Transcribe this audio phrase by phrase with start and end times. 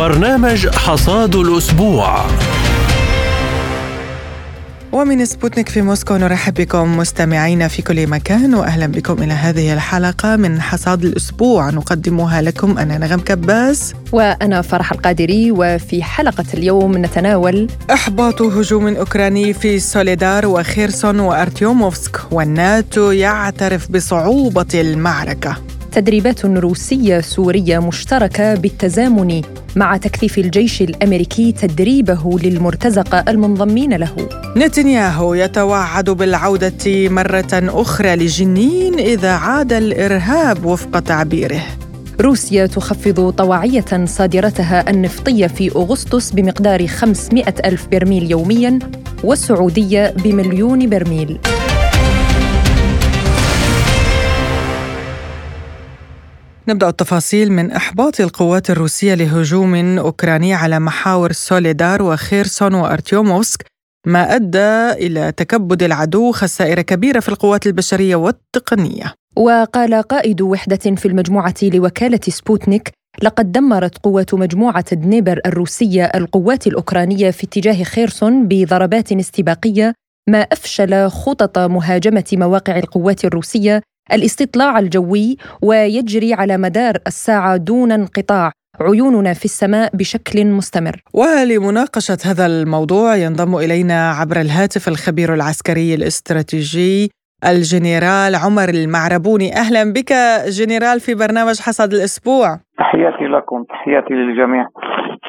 [0.00, 2.26] برنامج حصاد الأسبوع.
[4.92, 10.36] ومن سبوتنيك في موسكو نرحب بكم مستمعينا في كل مكان وأهلا بكم إلى هذه الحلقة
[10.36, 11.70] من حصاد الأسبوع.
[11.70, 13.94] نقدمها لكم أنا نغم كباس.
[14.12, 23.10] وأنا فرح القادري وفي حلقة اليوم نتناول إحباط هجوم أوكراني في سوليدار وخيرسون وأرتيوموفسك والناتو
[23.10, 25.56] يعترف بصعوبة المعركة.
[25.92, 29.42] تدريبات روسية سورية مشتركة بالتزامن
[29.76, 34.28] مع تكثيف الجيش الأمريكي تدريبه للمرتزقة المنضمين له.
[34.56, 41.62] نتنياهو يتوعد بالعودة مرة أخرى لجنين إذا عاد الإرهاب وفق تعبيره.
[42.20, 48.78] روسيا تخفض طواعية صادرتها النفطية في أغسطس بمقدار 500 ألف برميل يومياً
[49.24, 51.38] والسعودية بمليون برميل
[56.68, 63.64] نبدأ التفاصيل من إحباط القوات الروسية لهجوم أوكراني على محاور سوليدار وخيرسون وأرتيوموفسك
[64.06, 69.14] ما أدى إلى تكبد العدو خسائر كبيرة في القوات البشرية والتقنية.
[69.36, 72.90] وقال قائد وحدة في المجموعة لوكالة سبوتنيك
[73.22, 79.94] لقد دمرت قوة مجموعة دنيبر الروسية القوات الأوكرانية في اتجاه خيرسون بضربات استباقية
[80.28, 83.82] ما أفشل خطط مهاجمة مواقع القوات الروسية
[84.12, 91.02] الاستطلاع الجوي ويجري على مدار الساعة دون انقطاع عيوننا في السماء بشكل مستمر.
[91.12, 97.10] ولمناقشة هذا الموضوع ينضم إلينا عبر الهاتف الخبير العسكري الاستراتيجي
[97.46, 100.12] الجنرال عمر المعربوني أهلا بك
[100.48, 102.60] جنرال في برنامج حصد الأسبوع.
[102.78, 104.66] تحياتي لكم تحياتي للجميع.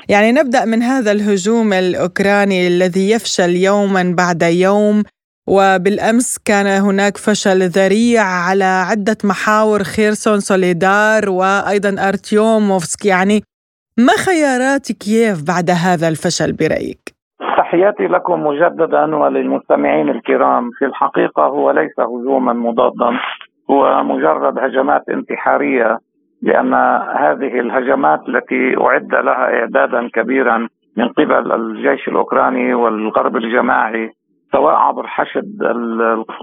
[0.09, 5.03] يعني نبدأ من هذا الهجوم الأوكراني الذي يفشل يوما بعد يوم
[5.48, 13.44] وبالأمس كان هناك فشل ذريع على عدة محاور خيرسون سوليدار وأيضا أرتيوموفسك يعني
[13.98, 17.21] ما خيارات كييف بعد هذا الفشل برأيك؟
[17.62, 20.70] تحياتي لكم مجددا وللمستمعين الكرام.
[20.78, 23.20] في الحقيقة هو ليس هجوما مضادا
[23.72, 25.98] هو مجرد هجمات انتحارية
[26.42, 26.74] لأن
[27.24, 30.68] هذه الهجمات التي أعد لها إعدادا كبيرا
[30.98, 34.10] من قبل الجيش الأوكراني والغرب الجماعي
[34.52, 35.64] سواء عبر حشد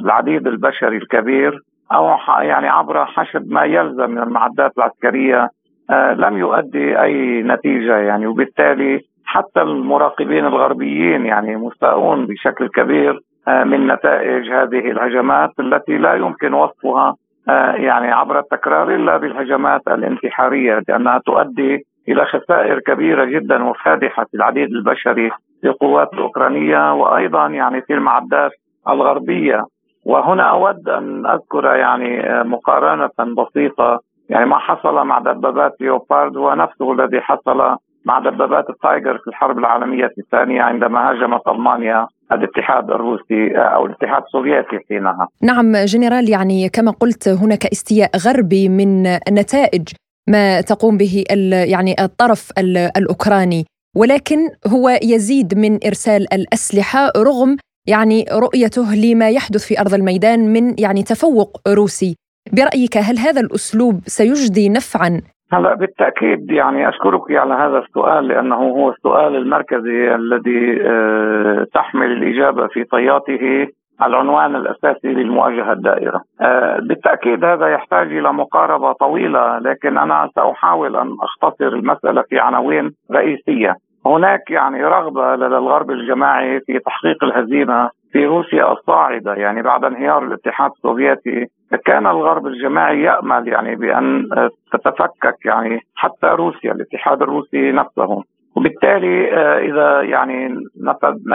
[0.04, 1.60] العديد البشري الكبير
[1.92, 5.48] أو يعني عبر حشد ما يلزم من المعدات العسكرية
[5.90, 8.26] آه، لم يؤدي أي نتيجة يعني.
[8.26, 16.14] وبالتالي حتى المراقبين الغربيين يعني مستاءون بشكل كبير آه، من نتائج هذه الهجمات التي لا
[16.14, 17.14] يمكن وصفها
[17.48, 24.34] آه، يعني عبر التكرار إلا بالهجمات الانتحارية لأنها تؤدي إلى خسائر كبيرة جدا وفادحة في
[24.34, 25.30] العديد البشري
[25.62, 28.52] للقوات الأوكرانية وأيضا يعني في المعدات
[28.88, 29.64] الغربية.
[30.04, 36.92] وهنا أود أن أذكر يعني مقارنة بسيطة يعني ما حصل مع دبابات ليوبارد هو نفسه
[36.92, 37.76] الذي حصل
[38.08, 44.84] مع دبابات التايجر في الحرب العالمية الثانية عندما هاجمت ألمانيا الاتحاد الروسي أو الاتحاد السوفيتي
[44.88, 45.28] حينها.
[45.42, 49.88] نعم جنرال يعني كما قلت هناك استياء غربي من نتائج
[50.28, 51.24] ما تقوم به
[51.72, 52.52] يعني الطرف
[52.96, 53.64] الأوكراني
[53.96, 60.74] ولكن هو يزيد من إرسال الأسلحة رغم يعني رؤيته لما يحدث في أرض الميدان من
[60.78, 62.16] يعني تفوق روسي
[62.52, 65.20] برأيك هل هذا الأسلوب سيجدي نفعا
[65.52, 72.66] هلا بالتأكيد يعني أشكرك على هذا السؤال لأنه هو السؤال المركزي الذي آه، تحمل الإجابة
[72.66, 73.66] في طياته
[74.02, 76.20] العنوان الأساسي للمواجهة الدائرة.
[76.40, 82.90] آه، بالتأكيد هذا يحتاج إلى مقاربة طويلة لكن أنا سأحاول أن أختصر المسألة في عناوين
[83.12, 83.74] رئيسية.
[84.06, 90.24] هناك يعني رغبة لدى الغرب الجماعي في تحقيق الهزيمة في روسيا الصاعدة يعني بعد انهيار
[90.24, 91.46] الاتحاد السوفيتي
[91.84, 94.28] كان الغرب الجماعي يأمل يعني بأن
[94.72, 98.22] تتفكك يعني حتى روسيا الاتحاد الروسي نفسه.
[98.56, 100.54] وبالتالي آه، إذا يعني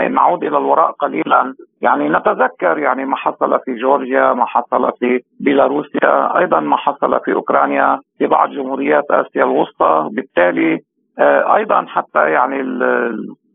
[0.10, 6.38] نعود إلى الوراء قليلا يعني نتذكر يعني ما حصل في جورجيا ما حصل في بيلاروسيا
[6.38, 10.10] أيضا ما حصل في أوكرانيا في بعض جمهوريات آسيا الوسطى.
[10.12, 10.80] بالتالي
[11.20, 12.62] آه، أيضا حتى يعني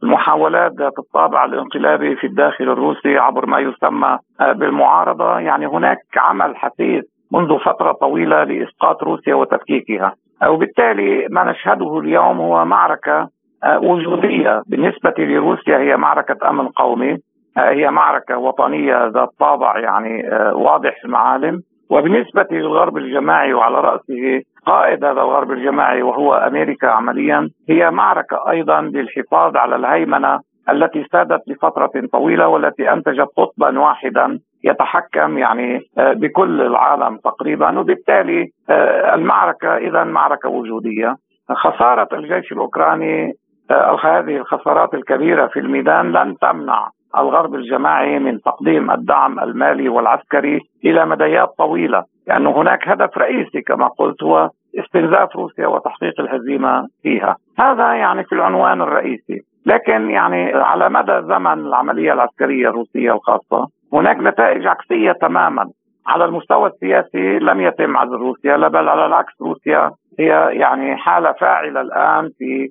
[0.02, 5.38] المحاولات ذات الطابع الانقلابي في الداخل الروسي عبر ما يسمى آه، بالمعارضة.
[5.38, 10.14] يعني هناك عمل حثيث منذ فترة طويلة لإسقاط روسيا وتفكيكها.
[10.48, 13.28] وبالتالي ما نشهده اليوم هو معركة
[13.64, 14.62] آه، وجودية.
[14.66, 17.16] بالنسبة لروسيا هي معركة أمن قومي.
[17.58, 20.22] هي معركة وطنية ذات طابع يعني
[20.52, 21.62] واضح المعالم.
[21.90, 28.80] وبالنسبة للغرب الجماعي وعلى رأسه قائد هذا الغرب الجماعي وهو أمريكا عمليا هي معركة أيضا
[28.80, 36.60] للحفاظ على الهيمنة التي سادت لفترة طويلة والتي أنتجت قطبا واحدا يتحكم يعني آه، بكل
[36.60, 37.78] العالم تقريبا.
[37.78, 41.14] وبالتالي آه، المعركة اذا معركة وجودية.
[41.50, 43.32] خسارة الجيش الأوكراني
[44.02, 51.06] هذه الخسارات الكبيرة في الميدان لن تمنع الغرب الجماعي من تقديم الدعم المالي والعسكري إلى
[51.06, 57.36] مديات طويلة، لأنه يعني هناك هدف رئيسي كما قلت هو استنزاف روسيا وتحقيق الهزيمة فيها،
[57.58, 64.16] هذا يعني في العنوان الرئيسي، لكن يعني على مدى زمن العملية العسكرية الروسية الخاصة هناك
[64.16, 65.70] نتائج عكسية تماما.
[66.06, 71.80] على المستوى السياسي لم يتم عزل روسيا بل على العكس روسيا هي يعني حالة فاعلة
[71.80, 72.68] الآن في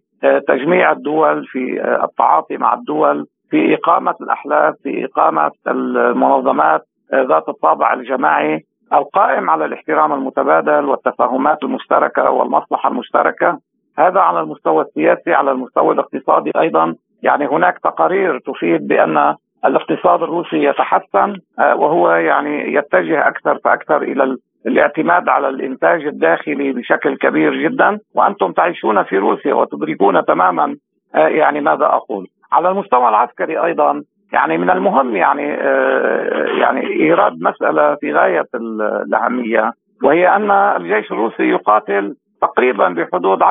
[0.48, 6.82] تجميع الدول في التعاطي مع الدول في إقامة الأحلاف في إقامة المنظمات
[7.14, 8.60] ذات الطابع الجماعي.
[8.94, 13.60] القائم على الاحترام المتبادل والتفاهمات المشتركة والمصلحة المشتركة.
[13.98, 16.96] هذا على المستوى السياسي على المستوى الاقتصادي أيضا.
[17.24, 19.36] يعني هناك تقارير تفيد بأن
[19.66, 24.38] الاقتصاد الروسي يتحسن وهو يعني يتجه أكثر فأكثر إلى
[24.68, 28.00] الاعتماد على الإنتاج الداخلي بشكل كبير جدا.
[28.16, 30.76] وأنتم تعيشون في روسيا وتدركون تماما
[31.14, 32.28] يعني ماذا أقول.
[32.52, 38.46] على المستوى العسكري أيضا يعني من المهم يعني آه، يعني إيراد مسألة في غاية
[39.06, 39.72] الأهمية
[40.04, 43.48] وهي أن الجيش الروسي يقاتل تقريبا بحدود 10%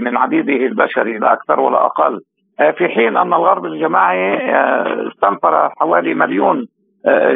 [0.00, 2.20] من عديده البشري لا أكثر ولا أقل
[2.60, 6.66] آه، في حين أن الغرب الجماعي آه، استنفر حوالي مليون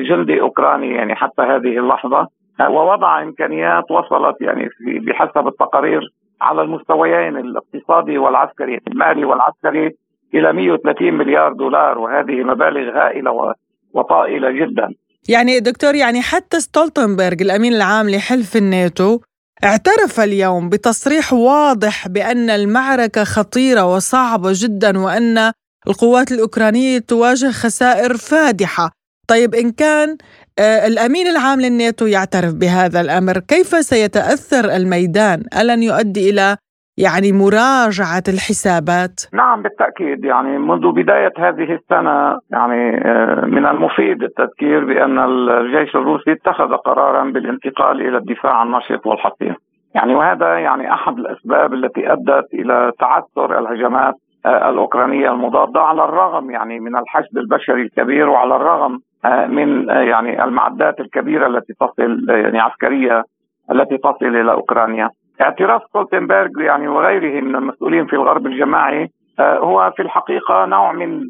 [0.09, 2.29] جندي أوكراني يعني حتى هذه اللحظة
[2.61, 6.01] ووضع إمكانيات وصلت يعني بحسب التقارير
[6.41, 9.91] على المستويين الاقتصادي والعسكري المالي والعسكري
[10.35, 13.55] إلى 130 مليار دولار وهذه مبالغ هائلة
[13.95, 14.89] وطائلة جدا.
[15.29, 19.21] يعني دكتور يعني حتى ستولتنبرغ الأمين العام لحلف الناتو
[19.65, 25.53] اعترف اليوم بتصريح واضح بأن المعركة خطيرة وصعبة جدا وأن
[25.87, 28.91] القوات الأوكرانية تواجه خسائر فادحة.
[29.29, 30.17] طيب إن كان
[30.59, 36.57] آه، الأمين العام للناتو يعترف بهذا الأمر كيف سيتأثر الميدان؟ ألن يؤدي إلى
[36.99, 40.25] يعني مراجعة الحسابات؟ نعم بالتأكيد.
[40.25, 47.25] يعني منذ بداية هذه السنة يعني آه، من المفيد التذكير بأن الجيش الروسي اتخذ قرارا
[47.25, 49.55] بالانتقال إلى الدفاع النشط والحصين.
[49.95, 54.15] يعني وهذا يعني أحد الأسباب التي أدت إلى تعثر الهجمات
[54.47, 60.45] آه، الأوكرانية المضادة على الرغم يعني من الحشد البشري الكبير وعلى الرغم آه، من يعني
[60.45, 63.23] المعدات الكبيرة التي تصل يعني عسكرية
[63.71, 65.09] التي تصل إلى أوكرانيا.
[65.41, 71.21] اعتراف ستولتنبرغ يعني وغيره من المسؤولين في الغرب الجماعي آه، هو في الحقيقة نوع من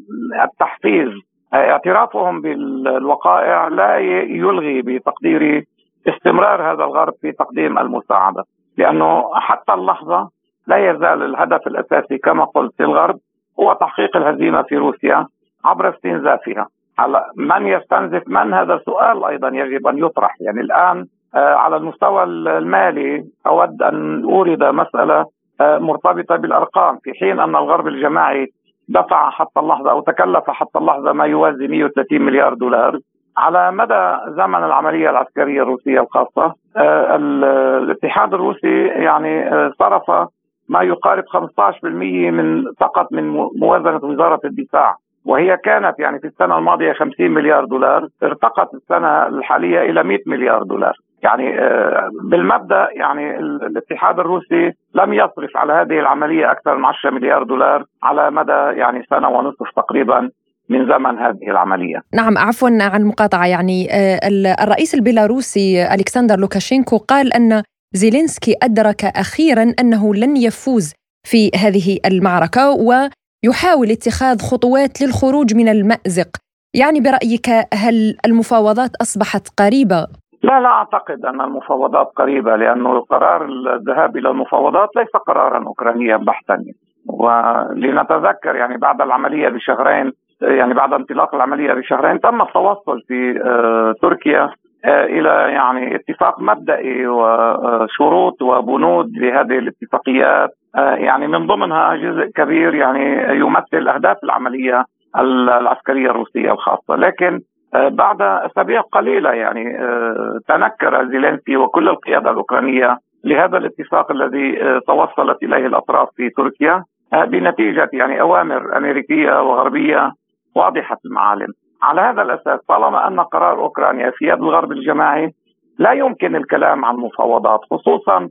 [0.45, 1.09] التحفيز.
[1.55, 5.65] آه، اعترافهم بالوقائع لا يلغي بتقديري
[6.09, 8.45] استمرار هذا الغرب في تقديم المساعدة
[8.79, 10.31] لأنه حتى اللحظة
[10.67, 13.19] لا يزال الهدف الأساسي كما قلت للغرب
[13.61, 15.27] هو تحقيق الهزيمة في روسيا
[15.65, 16.69] عبر استنزافها.
[16.99, 20.37] هلا من يستنزف؟ من؟ هذا سؤال أيضا يجب أن يطرح.
[20.41, 21.05] يعني الآن آه،
[21.35, 25.27] على المستوى المالي أود أن أورد مسألة
[25.61, 26.99] آه، مرتبطة بالأرقام.
[27.03, 28.47] في حين أن الغرب الجماعي
[28.89, 32.99] دفع حتى اللحظة أو تكلف حتى اللحظة ما يوازي 130 مليار دولار.
[33.37, 40.29] على مدى زمن العملية العسكرية الروسية الخاصة آه، الاتحاد الروسي يعني صرف
[40.69, 44.97] ما يقارب 15% من فقط من موازنة وزارة الدفاع.
[45.25, 50.63] وهي كانت يعني في السنة الماضية 50 مليار دولار ارتقت السنة الحالية إلى 100 مليار
[50.63, 50.95] دولار.
[51.25, 57.43] يعني آه، بالمبدأ يعني الاتحاد الروسي لم يصرف على هذه العملية أكثر من 10 مليار
[57.43, 60.31] دولار على مدى يعني سنة ونصف تقريبا
[60.69, 62.03] من زمن هذه العملية.
[62.15, 64.19] نعم عفوا عن المقاطعة يعني آه،
[64.65, 67.63] الرئيس البيلاروسي ألكسندر لوكاشينكو قال أن
[67.93, 70.93] زيلينسكي أدرك أخيرا أنه لن يفوز
[71.27, 76.29] في هذه المعركة ويحاول اتخاذ خطوات للخروج من المأزق.
[76.75, 80.07] يعني برأيك هل المفاوضات أصبحت قريبة؟
[80.45, 86.65] لا لا أعتقد أن المفاوضات قريبة لأنه قرار الذهاب إلى المفاوضات ليس قرارا أوكرانيا بحتا.
[87.09, 94.51] ولنتذكر يعني بعد العملية بشهرين يعني بعد انطلاق العملية بشهرين تم التوصل في آه، تركيا
[94.85, 100.51] آه، إلى يعني اتفاق مبدئي وشروط وبنود لهذه الاتفاقيات.
[100.77, 104.85] آه، يعني من ضمنها جزء كبير يعني يمثل أهداف العملية
[105.19, 106.97] العسكرية الروسية الخاصة.
[106.97, 107.41] لكن
[107.75, 115.43] بعد أسابيع قليلة يعني آه، تنكر زيلينسكي وكل القيادة الأوكرانية لهذا الاتفاق الذي آه، توصلت
[115.43, 120.13] إليه الأطراف في تركيا بنتيجة يعني أوامر أمريكية وغربية
[120.57, 121.49] واضحة المعالم.
[121.83, 125.31] على هذا الأساس طالما أن قرار أوكرانيا في يد الغرب الجماعي
[125.79, 128.29] لا يمكن الكلام عن مفاوضات خصوصا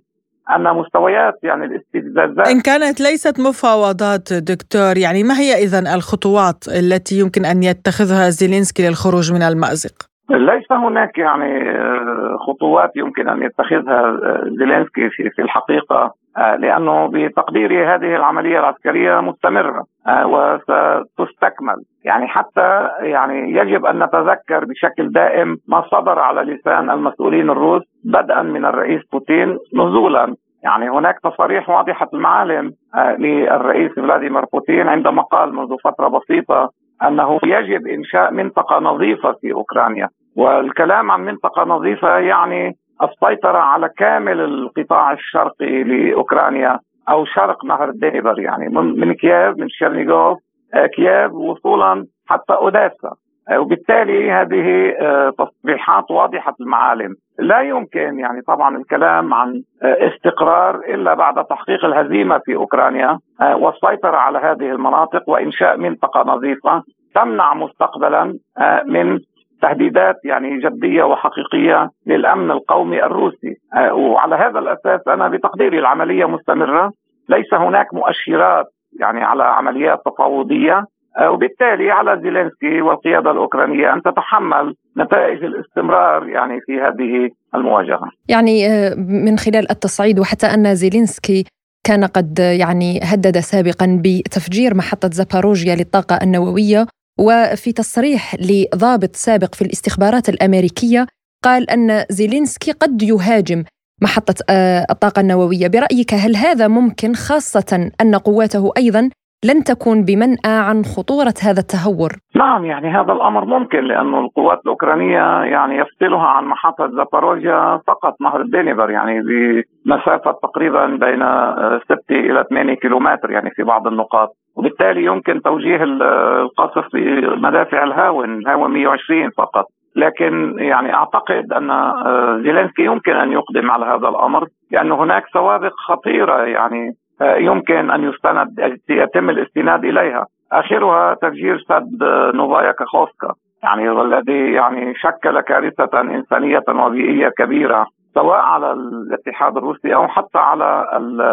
[0.49, 7.19] ان مستويات يعني الاستفزازات إن كانت ليست مفاوضات دكتور يعني ما هي اذا الخطوات التي
[7.19, 13.99] يمكن أن يتخذها زيلينسكي للخروج من المأزق؟ ليس هناك يعني آه، خطوات يمكن أن يتخذها
[13.99, 19.83] آه، زيلينسكي في في الحقيقة لأنه بتقديري هذه العملية العسكرية مستمرة
[20.25, 21.75] وستستكمل.
[22.05, 28.41] يعني حتى يعني يجب أن نتذكر بشكل دائم ما صدر على لسان المسؤولين الروس بدءا
[28.41, 30.35] من الرئيس بوتين نزولا.
[30.63, 32.71] يعني هناك تصاريح واضحة المعالم
[33.19, 36.69] للرئيس فلاديمير بوتين عندما قال منذ فترة بسيطة
[37.03, 40.09] أنه يجب إنشاء منطقة نظيفة في أوكرانيا.
[40.35, 48.39] والكلام عن منطقة نظيفة يعني السيطرة على كامل القطاع الشرقي لأوكرانيا أو شرق نهر الدنيبر
[48.39, 50.37] يعني من كييف من شيرنيغوف
[50.73, 53.07] آه، كييف وصولا حتى أوديسا.
[53.07, 57.15] آه، وبالتالي هذه آه، تصريحات واضحة المعالم.
[57.39, 64.39] لا يمكن يعني طبعا الكلام عن استقرار إلا بعد تحقيق الهزيمة في أوكرانيا والسيطرة على
[64.39, 66.83] هذه المناطق وإنشاء منطقة نظيفة
[67.15, 68.37] تمنع مستقبلا
[68.85, 69.19] من
[69.61, 73.55] تهديدات يعني جدية وحقيقية للأمن القومي الروسي.
[73.91, 76.91] وعلى هذا الأساس أنا بتقديري العملية مستمرة.
[77.29, 78.65] ليس هناك مؤشرات
[78.99, 80.77] يعني على عمليات تفاوضية.
[80.77, 80.85] آه،
[81.21, 88.09] وبالتالي على زيلينسكي والقيادة الأوكرانية أن تتحمل نتائج الاستمرار يعني في هذه المواجهة.
[88.29, 91.43] يعني آه، من خلال التصعيد وحتى أن زيلينسكي
[91.83, 96.85] كان قد يعني هدد سابقا بتفجير محطة زاباروجيا للطاقة النووية
[97.19, 101.07] وفي تصريح لضابط سابق في الاستخبارات الأمريكية
[101.43, 103.63] قال أن زيلينسكي قد يهاجم
[104.01, 109.09] محطة آه، الطاقة النووية برأيك هل هذا ممكن خاصة أن قواته أيضا
[109.43, 112.11] لن تكون بمنأى عن خطورة هذا التهور.
[112.35, 118.41] نعم يعني هذا الأمر ممكن لأن القوات الأوكرانية يعني يفصلها عن محطة زاباروجيا فقط نهر
[118.41, 121.79] الدنيبر يعني بمسافة تقريبا بين 6 آه،
[122.11, 124.29] إلى 8 كيلومتر يعني في بعض النقاط.
[124.55, 129.65] وبالتالي يمكن توجيه القصف بمدافع الهاون الهاون 120 فقط.
[129.95, 135.73] لكن يعني أعتقد أن آه، زيلينسكي يمكن أن يقدم على هذا الأمر لأن هناك سوابق
[135.87, 140.25] خطيرة يعني آه، يمكن أن يستند يتم الاستناد إليها.
[140.51, 148.39] آخرها تفجير سد آه، نوفايا كاخوسكا يعني والذي يعني شكل كارثة إنسانية وبيئية كبيرة سواء
[148.39, 150.85] على الاتحاد الروسي أو حتى على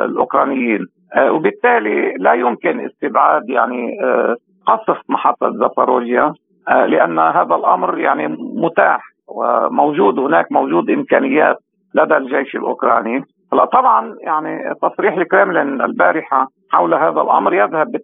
[0.05, 0.87] الأوكرانيين.
[1.31, 3.99] وبالتالي لا يمكن استبعاد يعني
[4.67, 6.33] قصف محطة زاباروجيا
[6.69, 11.57] آه، لأن هذا الأمر يعني متاح وموجود هناك موجود إمكانيات
[11.95, 13.25] لدى الجيش الأوكراني.
[13.53, 17.97] هلا طبعا يعني تصريح الكرملين البارحة حول هذا الأمر يذهب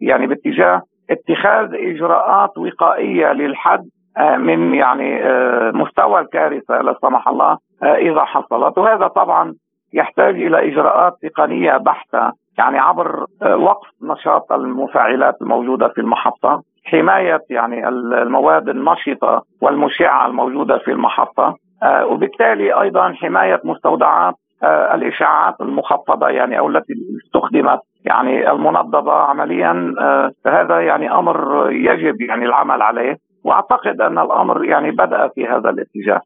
[0.00, 3.84] يعني باتجاه اتخاذ إجراءات وقائية للحد
[4.18, 8.78] آه، من يعني آه، مستوى الكارثة لا سمح الله إذا حصلت.
[8.78, 9.54] وهذا طبعا
[9.92, 17.88] يحتاج إلى إجراءات تقنية بحتة يعني عبر وقف نشاط المفاعلات الموجودة في المحطة حماية يعني
[17.88, 26.58] المواد النشطة والمشعة الموجودة في المحطة آه، وبالتالي أيضا حماية مستودعات آه، الاشعاعات المخفضة يعني
[26.58, 34.00] أو التي استخدمت يعني المنظمة عمليا آه، هذا يعني أمر يجب يعني العمل عليه وأعتقد
[34.00, 36.20] أن الأمر يعني بدأ في هذا الاتجاه.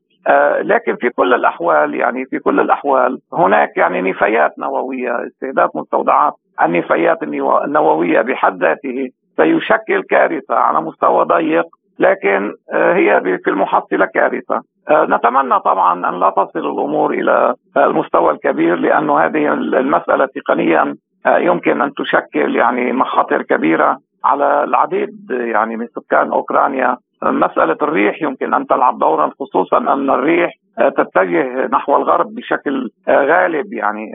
[0.61, 7.23] لكن في كل الأحوال يعني في كل الأحوال هناك يعني نفايات نووية استهداف مستودعات النفايات
[7.23, 11.67] النووية بحد ذاته سيشكل كارثة على مستوى ضيق
[11.99, 14.55] لكن آه، هي في المحصلة كارثة.
[14.55, 21.39] آه، نتمنى طبعا أن لا تصل الأمور إلى المستوى الكبير لأن هذه المسألة تقنيا آه،
[21.39, 26.97] يمكن أن تشكل يعني مخاطر كبيرة على العديد يعني من سكان أوكرانيا.
[27.23, 30.53] مسألة الريح يمكن أن تلعب دورا خصوصا أن الريح
[30.97, 34.13] تتجه نحو الغرب بشكل غالب يعني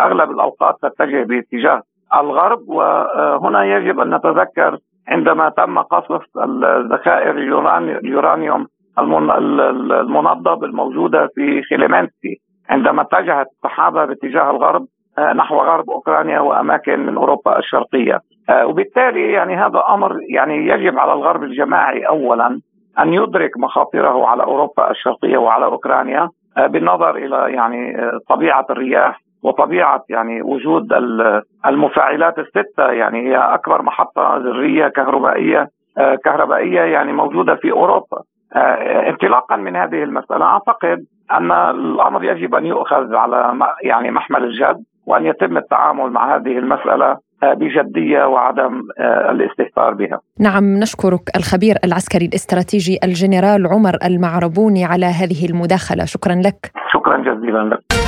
[0.00, 1.82] أغلب الأوقات تتجه باتجاه
[2.20, 2.68] الغرب.
[2.68, 7.30] وهنا يجب أن نتذكر عندما تم قصف الذخائر
[8.04, 8.66] اليورانيوم
[8.98, 14.86] المنضب الموجودة في خيليمنسكي عندما اتجهت السحابه باتجاه الغرب
[15.18, 18.20] آه، نحو غرب أوكرانيا وأماكن من أوروبا الشرقية.
[18.50, 22.60] آه، وبالتالي يعني هذا أمر يعني يجب على الغرب الجماعي اولا
[22.98, 27.96] أن يدرك مخاطره على أوروبا الشرقية وعلى أوكرانيا آه، بالنظر إلى يعني
[28.28, 30.92] طبيعة الرياح وطبيعة يعني وجود
[31.66, 32.90] المفاعلات الستة.
[32.90, 35.68] يعني هي أكبر محطة ذريه كهربائية
[36.24, 38.22] كهربائية يعني موجودة في أوروبا.
[39.08, 45.26] انطلاقا من هذه المسألة أعتقد أن الأمر يجب أن يؤخذ على يعني محمل الجد وأن
[45.26, 48.82] يتم التعامل مع هذه المسألة آه، بجدية وعدم
[49.30, 50.20] الاستهتار بها.
[50.40, 56.72] نعم نشكرك الخبير العسكري الاستراتيجي الجنرال عمر المعربوني على هذه المداخلة، شكرا لك.
[56.92, 58.03] شكرا جزيلا لك.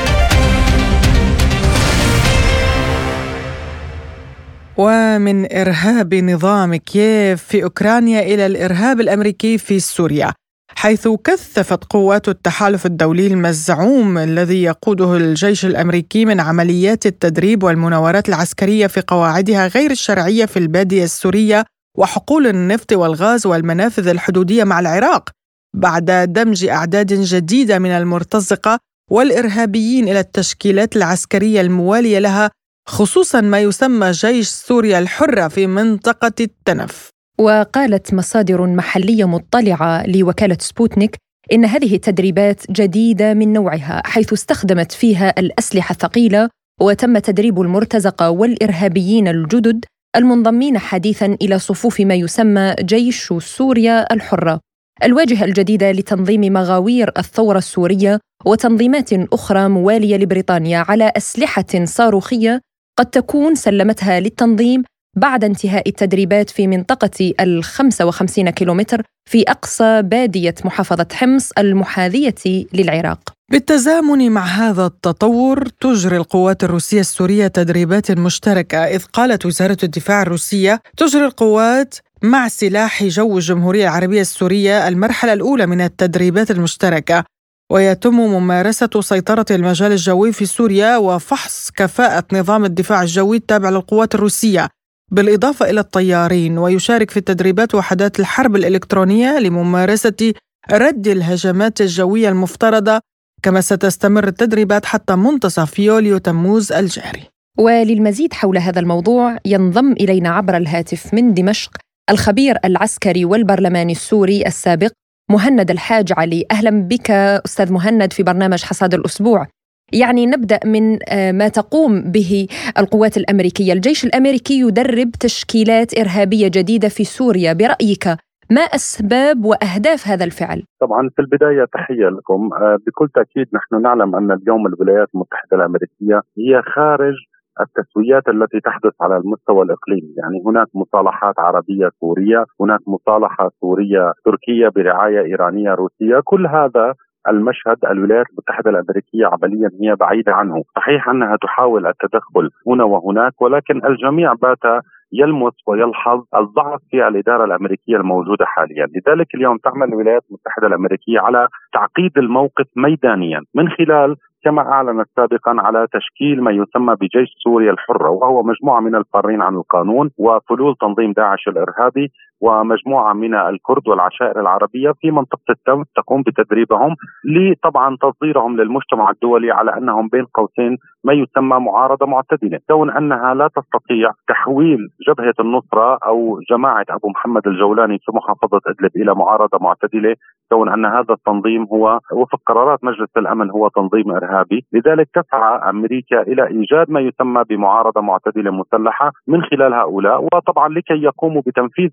[4.78, 10.32] ومن إرهاب نظام كييف في أوكرانيا إلى الإرهاب الأمريكي في سوريا
[10.76, 18.86] حيث كثفت قوات التحالف الدولي المزعوم الذي يقوده الجيش الأمريكي من عمليات التدريب والمناورات العسكرية
[18.86, 21.64] في قواعدها غير الشرعية في البادية السورية
[21.98, 25.30] وحقول النفط والغاز والمنافذ الحدودية مع العراق
[25.76, 28.78] بعد دمج أعداد جديدة من المرتزقة
[29.10, 32.50] والإرهابيين إلى التشكيلات العسكرية الموالية لها
[32.88, 37.10] خصوصا ما يسمى جيش سوريا الحرة في منطقة التنف.
[37.40, 41.16] وقالت مصادر محلية مطلعة لوكالة سبوتنيك
[41.52, 46.48] إن هذه التدريبات جديدة من نوعها حيث استخدمت فيها الأسلحة الثقيلة
[46.80, 49.84] وتم تدريب المرتزقة والإرهابيين الجدد
[50.16, 54.60] المنضمين حديثا إلى صفوف ما يسمى جيش سوريا الحرة
[55.04, 62.60] الواجهة الجديدة لتنظيم مغاوير الثورة السورية وتنظيمات أخرى موالية لبريطانيا على أسلحة صاروخية
[62.98, 64.82] قد تكون سلمتها للتنظيم
[65.16, 72.34] بعد انتهاء التدريبات في منطقة ال 55 كيلومتر في أقصى بادية محافظة حمص المحاذية
[72.72, 73.32] للعراق.
[73.52, 80.82] بالتزامن مع هذا التطور تجري القوات الروسية السورية تدريبات مشتركة إذ قالت وزارة الدفاع الروسية
[80.96, 87.24] تجري القوات مع سلاح جو الجمهورية العربية السورية المرحلة الأولى من التدريبات المشتركة.
[87.72, 94.68] ويتم ممارسة سيطرة المجال الجوي في سوريا وفحص كفاءة نظام الدفاع الجوي التابع للقوات الروسية
[95.12, 96.58] بالإضافة إلى الطيارين.
[96.58, 100.32] ويشارك في التدريبات وحدات الحرب الإلكترونية لممارسة
[100.72, 103.00] رد الهجمات الجوية المفترضة
[103.42, 107.22] كما ستستمر التدريبات حتى منتصف يوليو تموز الجاري.
[107.58, 111.70] وللمزيد حول هذا الموضوع ينضم إلينا عبر الهاتف من دمشق
[112.10, 114.90] الخبير العسكري والبرلماني السوري السابق
[115.30, 116.44] مهند الحاج علي.
[116.50, 117.10] أهلا بك
[117.44, 119.46] أستاذ مهند في برنامج حصاد الأسبوع.
[119.92, 122.46] يعني نبدأ من آه، ما تقوم به
[122.78, 128.06] القوات الأمريكية، الجيش الأمريكي يدرب تشكيلات إرهابية جديدة في سوريا، برأيك
[128.50, 134.16] ما أسباب وأهداف هذا الفعل؟ طبعا في البداية تحية لكم، آه، بكل تأكيد نحن نعلم
[134.16, 137.14] أن اليوم الولايات المتحدة الأمريكية هي خارج
[137.60, 144.68] التسويات التي تحدث على المستوى الإقليمي، يعني هناك مصالحات عربية سورية، هناك مصالحة سورية تركية
[144.68, 146.94] برعاية إيرانية روسية، كل هذا
[147.28, 153.86] المشهد الولايات المتحدة الأمريكية عمليا هي بعيدة عنه، صحيح أنها تحاول التدخل هنا وهناك ولكن
[153.86, 160.66] الجميع بات يلمس ويلحظ الضعف في الإدارة الأمريكية الموجودة حاليا، لذلك اليوم تعمل الولايات المتحدة
[160.66, 163.40] الأمريكية على تعقيد الموقف ميدانيا.
[163.54, 164.16] من خلال
[164.46, 169.54] كما أعلنت سابقا على تشكيل ما يسمى بجيش سوريا الحرة وهو مجموعة من الفارين عن
[169.54, 176.94] القانون وفلول تنظيم داعش الإرهابي ومجموعة من الكرد والعشائر العربية في منطقة التنف تقوم بتدريبهم
[177.24, 183.48] لطبعا تصديرهم للمجتمع الدولي على أنهم بين قوسين ما يسمى معارضة معتدلة، كون أنها لا
[183.48, 190.14] تستطيع تحويل جبهة النصرة أو جماعة أبو محمد الجولاني في محافظة أدلب إلى معارضة معتدلة،
[190.52, 196.22] كون أن هذا التنظيم هو وفق قرارات مجلس الأمن هو تنظيم إرهابي، لذلك تسعى أمريكا
[196.22, 201.90] إلى إيجاد ما يسمى بمعارضة معتدلة مسلحة من خلال هؤلاء وطبعا لكي يقوموا بتنفيذ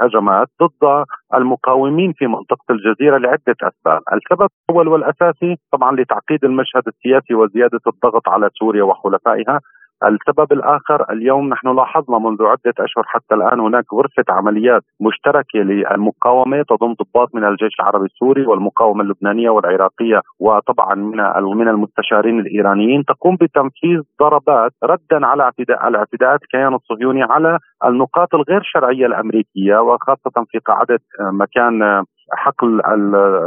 [0.00, 7.34] هجمات ضد المقاومين في منطقة الجزيرة لعدة أسباب، السبب الأول والأساسي طبعا لتعقيد المشهد السياسي
[7.34, 9.60] وزيادة الضغط على سوريا وحلفائها.
[10.04, 16.62] السبب الآخر اليوم نحن لاحظنا منذ عدة أشهر حتى الآن هناك غرفة عمليات مشتركة للمقاومة
[16.68, 21.18] تضم ضباط من الجيش العربي السوري والمقاومة اللبنانية والعراقية وطبعا من
[21.56, 23.04] من المستشارين الإيرانيين.
[23.04, 30.44] تقوم بتنفيذ ضربات ردا على اعتداء الاعتداءات الكيان الصهيوني على النقاط الغير شرعية الأمريكية وخاصة
[30.50, 32.80] في قاعدة مكان حقل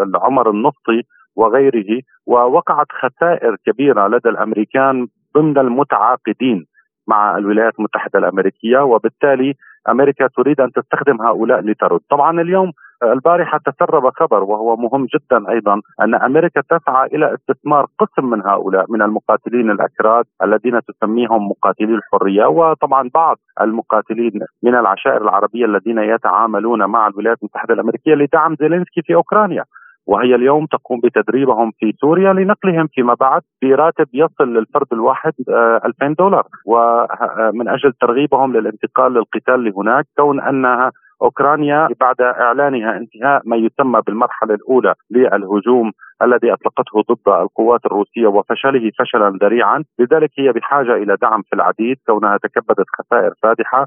[0.08, 1.02] العمر النفطي
[1.36, 6.66] وغيره ووقعت خسائر كبيرة لدى الأمريكان ضمن المتعاقدين
[7.08, 9.54] مع الولايات المتحدة الأمريكية وبالتالي
[9.90, 12.72] أمريكا تريد أن تستخدم هؤلاء لترد، طبعا اليوم
[13.04, 18.86] البارحة تسرب خبر وهو مهم جدا أيضا أن أمريكا تسعى إلى استثمار قسم من هؤلاء
[18.90, 26.86] من المقاتلين الأكراد الذين تسميهم مقاتلي الحرية وطبعا بعض المقاتلين من العشائر العربية الذين يتعاملون
[26.86, 29.64] مع الولايات المتحدة الأمريكية لدعم زيلينسكي في أوكرانيا.
[30.10, 36.16] وهي اليوم تقوم بتدريبهم في سوريا لنقلهم فيما بعد براتب يصل للفرد الواحد 2000 آه،
[36.20, 36.44] دولار.
[36.66, 40.92] ومن أجل ترغيبهم للانتقال للقتال لهناك كون انها
[41.22, 45.92] أوكرانيا بعد إعلانها انتهاء ما يسمى بالمرحلة الأولى للهجوم
[46.22, 51.98] الذي أطلقته ضد القوات الروسية وفشله فشلا ذريعا، لذلك هي بحاجة إلى دعم في العديد
[52.08, 53.86] كونها تكبدت خسائر فادحة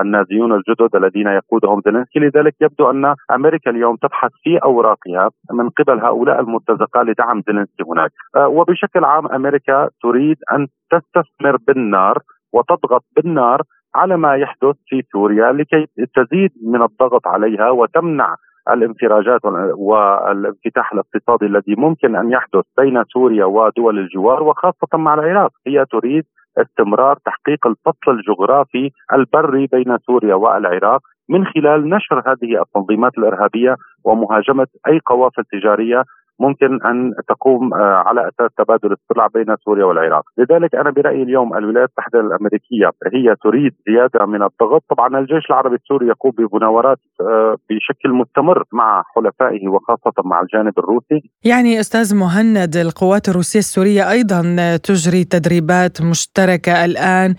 [0.00, 2.18] النازيون الجدد الذين يقودهم زيلينسكي.
[2.18, 8.10] لذلك يبدو أن أمريكا اليوم تبحث في أوراقها من قبل هؤلاء المرتزقة لدعم زيلينسكي هناك.
[8.36, 12.18] آه، وبشكل عام أمريكا تريد أن تستثمر بالنار
[12.52, 13.62] وتضغط بالنار
[13.94, 18.34] على ما يحدث في سوريا لكي تزيد من الضغط عليها وتمنع
[18.70, 19.40] الانفراجات
[19.76, 26.24] والانفتاح الاقتصادي الذي ممكن أن يحدث بين سوريا ودول الجوار وخاصة مع العراق، هي تريد
[26.58, 34.66] استمرار تحقيق الفصل الجغرافي البري بين سوريا والعراق من خلال نشر هذه التنظيمات الإرهابية ومهاجمة
[34.88, 36.04] أي قوافل تجارية
[36.40, 41.56] ممكن أن تقوم آه، على أساس تبادل السلع بين سوريا والعراق، لذلك أنا برأيي اليوم
[41.56, 47.56] الولايات المتحدة الأمريكية هي تريد زيادة من الضغط، طبعا الجيش العربي السوري يقوم بمناورات آه،
[47.70, 51.30] بشكل مستمر مع حلفائه وخاصة مع الجانب الروسي.
[51.44, 54.40] يعني أستاذ مهند القوات الروسية السورية أيضا
[54.76, 57.34] تجري تدريبات مشتركة الآن.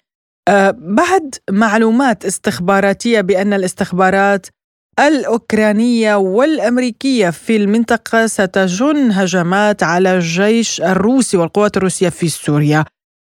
[0.49, 4.47] آه، بعد معلومات استخباراتية بأن الاستخبارات
[4.99, 12.85] الأوكرانية والأمريكية في المنطقة ستجن هجمات على الجيش الروسي والقوات الروسية في سوريا.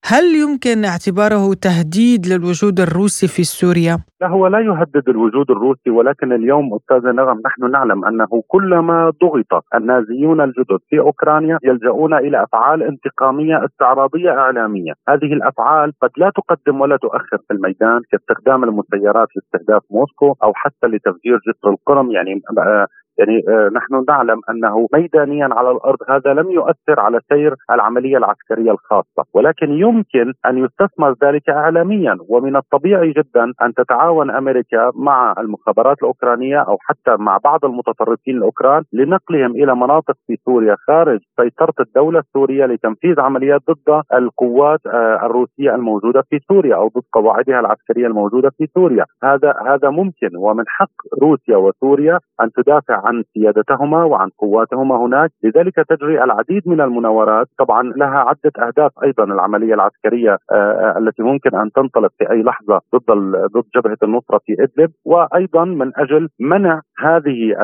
[0.06, 6.34] هل يمكن اعتباره تهديد للوجود الروسي في سوريا؟ لا هو لا يهدد الوجود الروسي ولكن
[6.34, 12.84] اليوم أستاذ نغم نحن نعلم أنه كلما ضغط النازيون الجدد في أوكرانيا يلجؤون إلى أفعال
[12.84, 19.82] انتقامية استعراضية إعلامية، هذه الأفعال قد لا تقدم ولا تؤخر في الميدان كاستخدام المسيرات لاستهداف
[19.92, 22.88] موسكو أو حتى لتفجير جسر القرم يعني آه،
[23.20, 28.72] يعني آه، نحن نعلم أنه ميدانيا على الأرض هذا لم يؤثر على سير العملية العسكرية
[28.72, 32.18] الخاصة، ولكن يمكن أن يستثمر ذلك اعلاميا.
[32.30, 38.84] ومن الطبيعي جدا أن تتعاون أمريكا مع المخابرات الأوكرانية أو حتى مع بعض المتطرفين الأوكران
[38.94, 45.76] لنقلهم إلى مناطق في سوريا خارج سيطرة الدولة السورية لتنفيذ عمليات ضد القوات آه، الروسية
[45.76, 50.30] الموجودة في سوريا أو ضد قواعدها العسكرية الموجودة في سوريا، هذا هذا ممكن.
[50.38, 55.32] ومن حق روسيا وسوريا أن تدافع عن سيادتهما وعن قواتهما هناك.
[55.44, 57.48] لذلك تجري العديد من المناورات.
[57.60, 62.44] طبعا لها عدة أهداف أيضا العملية العسكرية آه، آه، التي ممكن أن تنطلق في أي
[62.44, 63.10] لحظة ضد
[63.56, 64.92] ضد جبهة النصرة في إدلب.
[65.06, 67.56] وأيضا من أجل منع هذه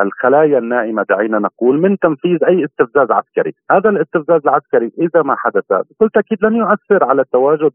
[0.00, 3.52] الخلايا النائمة دعينا نقول من تنفيذ أي استفزاز عسكري.
[3.70, 7.72] هذا الاستفزاز العسكري إذا ما حدث بكل تأكيد لن يؤثر على التواجد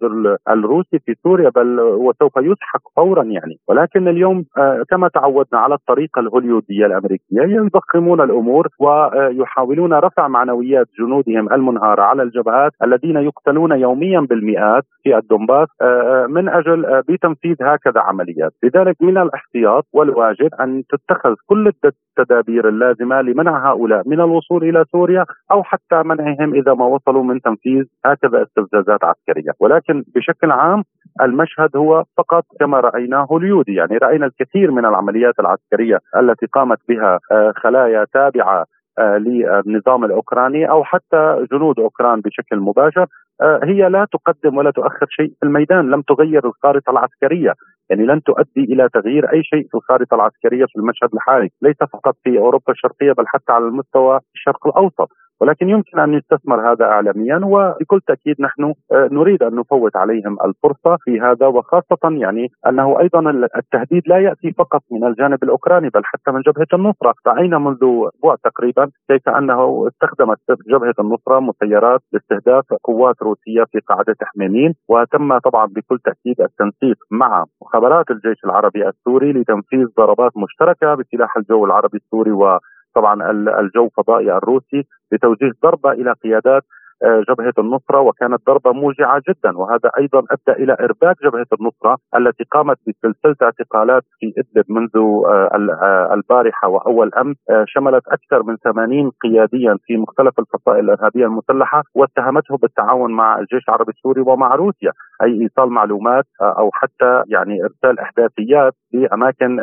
[0.50, 3.56] الروسي في سوريا بل وسوف يسحق فورا يعني.
[3.68, 7.09] ولكن اليوم آه، كما تعودنا على الطريقة الهوليودية الأمريكية.
[7.10, 15.18] الأمريكية يضخمون الأمور ويحاولون رفع معنويات جنودهم المنهارة على الجبهات الذين يقتلون يوميا بالمئات في
[15.18, 21.36] الدنباس آه، آه، من أجل آه، بتنفيذ هكذا عمليات، لذلك من الاحتياط والواجب أن تتخذ
[21.46, 27.24] كل التدابير اللازمة لمنع هؤلاء من الوصول إلى سوريا أو حتى منعهم إذا ما وصلوا
[27.24, 30.84] من تنفيذ هكذا استفزازات عسكرية، ولكن بشكل عام
[31.22, 37.20] المشهد هو فقط كما رايناه هوليودي، يعني رأينا الكثير من العمليات العسكرية التي قامت بها
[37.32, 38.66] آه، خلايا تابعة
[39.00, 43.06] آه، للنظام الأوكراني أو حتى جنود أوكران بشكل مباشر
[43.42, 47.54] آه، هي لا تقدم ولا تؤخر شيء في الميدان، لم تغير الخارطة العسكرية،
[47.90, 52.16] يعني لن تؤدي إلى تغيير أي شيء في الخارطة العسكرية في المشهد الحالي، ليس فقط
[52.24, 55.10] في أوروبا الشرقية بل حتى على المستوى الشرق الأوسط،
[55.42, 60.98] ولكن يمكن أن يستثمر هذا اعلاميا وبكل تأكيد نحن آه، نريد أن نفوت عليهم الفرصة
[61.04, 63.20] في هذا وخاصة يعني أنه أيضا
[63.58, 68.36] التهديد لا يأتي فقط من الجانب الأوكراني بل حتى من جبهة النصرة، رأينا منذ أسبوع
[68.44, 75.66] تقريبا كيف أنه استخدمت جبهة النصرة مسيرات لاستهداف قوات روسية في قاعدة حميمين وتم طبعا
[75.66, 82.32] بكل تأكيد التنسيق مع مخابرات الجيش العربي السوري لتنفيذ ضربات مشتركة بسلاح الجو العربي السوري
[82.32, 82.60] و
[82.96, 86.64] طبعا الجو الفضائي الروسي لتوجيه ضربة إلى قيادات
[87.04, 89.58] آه، جبهة النصرة وكانت ضربة موجعة جدا.
[89.58, 95.50] وهذا أيضا أدى إلى إرباك جبهة النصرة التي قامت بسلسلة اعتقالات في إدلب منذ آه،
[95.84, 97.38] آه، البارحة وأول أمس.
[97.66, 103.92] شملت أكثر من 80 قياديا في مختلف الفصائل الإرهابية المسلحة واتهمته بالتعاون مع الجيش العربي
[103.92, 104.92] السوري ومع روسيا
[105.24, 109.58] أي إيصال معلومات أو حتى يعني إرسال إحداثيات في اماكن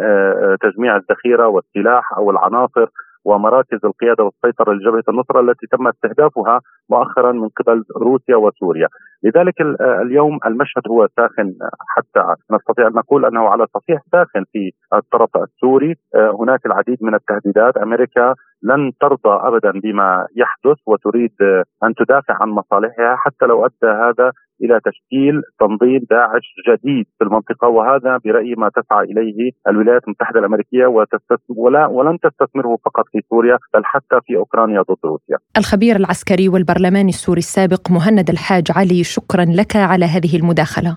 [0.60, 2.86] تجميع الذخيرة والسلاح أو العناصر.
[3.26, 6.60] ومراكز القيادة والسيطرة لجبهة النصرة التي تم استهدافها
[6.90, 8.88] مؤخرا من قبل روسيا وسوريا،
[9.24, 11.54] لذلك اليوم المشهد هو ساخن
[11.96, 15.94] حتى نستطيع أن نقول أنه على صفيح ساخن في الطرف السوري،
[16.40, 21.34] هناك العديد من التهديدات، أمريكا لن ترضى ابدا بما يحدث وتريد
[21.84, 27.68] أن تدافع عن مصالحها حتى لو أدى هذا إلى تشكيل تنظيم داعش جديد في المنطقة
[27.68, 30.86] وهذا برأيي ما تسعى إليه الولايات المتحدة الأمريكية
[31.48, 35.36] ولا ولن تستثمره فقط في سوريا بل حتى في أوكرانيا ضد روسيا.
[35.56, 40.96] الخبير العسكري والبرلماني السوري السابق مهند الحاج علي شكرا لك على هذه المداخلة.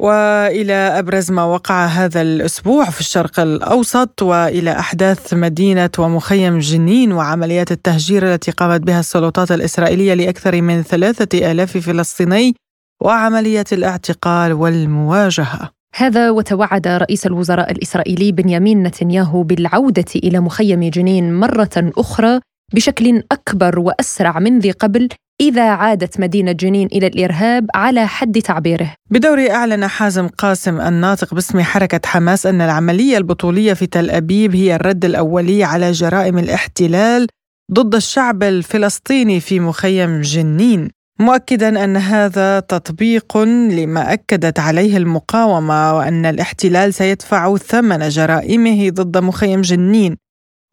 [0.00, 7.72] وإلى أبرز ما وقع هذا الأسبوع في الشرق الأوسط وإلى أحداث مدينة ومخيم جنين وعمليات
[7.72, 12.54] التهجير التي قامت بها السلطات الإسرائيلية لأكثر من ثلاثة آلاف فلسطيني
[13.02, 15.70] وعمليه الاعتقال والمواجهة.
[15.96, 22.40] هذا وتوعد رئيس الوزراء الإسرائيلي بنيامين نتنياهو بالعودة إلى مخيم جنين مرة أخرى
[22.74, 25.08] بشكل أكبر وأسرع من ذي قبل
[25.40, 28.94] إذا عادت مدينة جنين إلى الإرهاب على حد تعبيره.
[29.10, 34.74] بدوره أعلن حازم قاسم الناطق باسم حركة حماس أن العملية البطولية في تل أبيب هي
[34.74, 37.26] الرد الأولي على جرائم الاحتلال
[37.72, 40.88] ضد الشعب الفلسطيني في مخيم جنين
[41.20, 49.60] مؤكدا أن هذا تطبيق لما أكدت عليه المقاومة وأن الاحتلال سيدفع ثمن جرائمه ضد مخيم
[49.60, 50.16] جنين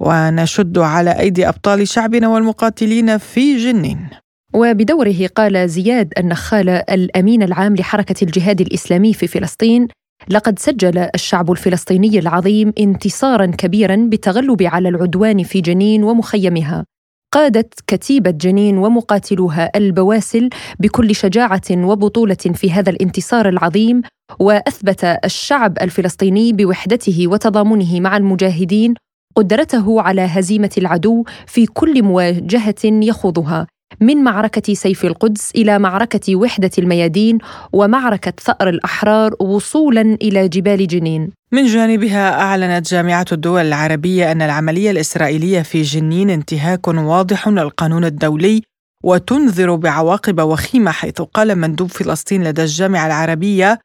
[0.02, 4.10] ونشد على أيدي أبطال شعبنا والمقاتلين في جنين.
[4.58, 9.88] وبدوره قال زياد النخال الأمين العام لحركة الجهاد الإسلامي في فلسطين
[10.30, 16.86] لقد سجل الشعب الفلسطيني العظيم انتصارا كبيرا بالتغلب على العدوان في جنين ومخيمها.
[17.34, 24.02] قادت كتيبة جنين ومقاتلوها البواسل بكل شجاعة وبطولة في هذا الانتصار العظيم
[24.40, 28.94] وأثبت الشعب الفلسطيني بوحدته وتضامنه مع المجاهدين
[29.36, 33.68] قدرته على هزيمة العدو في كل مواجهة يخوضها.
[34.00, 37.38] من معركة سيف القدس إلى معركة وحدة الميادين
[37.74, 41.32] ومعركة ثأر الأحرار وصولا إلى جبال جنين.
[41.52, 48.62] من جانبها أعلنت جامعة الدول العربية أن العملية الإسرائيلية في جنين انتهاك واضح للقانون الدولي
[49.04, 53.80] وتنذر بعواقب وخيمة حيث قال مندوب فلسطين لدى الجامعة العربية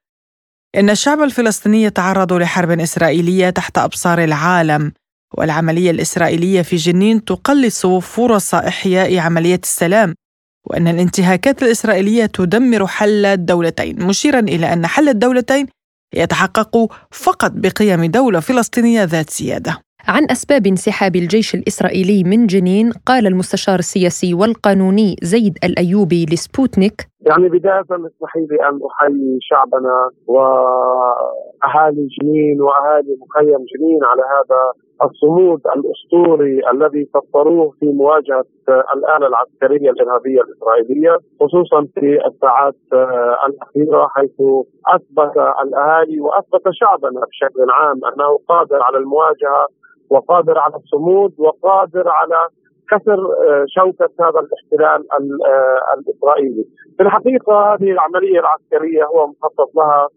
[0.76, 4.92] إن الشعب الفلسطيني يتعرض لحرب إسرائيلية تحت أبصار العالم
[5.38, 10.14] والعملية الإسرائيلية في جنين تقلص فرص إحياء عملية السلام
[10.70, 14.06] وأن الانتهاكات الإسرائيلية تدمر حل الدولتين.
[14.06, 15.66] مشيرا إلى أن حل الدولتين
[16.14, 19.78] يتحقق فقط بقيم دولة فلسطينية ذات سيادة.
[20.08, 27.48] عن أسباب انسحاب الجيش الإسرائيلي من جنين قال المستشار السياسي والقانوني زيد الأيوبي لسبوتنيك يعني
[27.48, 34.60] بداية اسمحي لي أن أحيي شعبنا وأهالي جنين وأهالي مخيم جنين على هذا
[35.04, 42.74] الصمود الأسطوري الذي سطروه في مواجهة الآلة العسكرية الإرهابية الإسرائيلية خصوصا في الساعات
[43.46, 44.40] الأخيرة حيث
[44.94, 49.66] أثبت الأهالي وأثبت شعبنا بشكل عام أنه قادر على المواجهة
[50.10, 52.48] وقادر على الصمود وقادر على
[52.90, 53.18] كسر
[53.66, 55.06] شوكة هذا الاحتلال
[55.98, 56.64] الإسرائيلي.
[56.96, 60.08] في الحقيقة هذه العملية العسكرية هو مخطط لها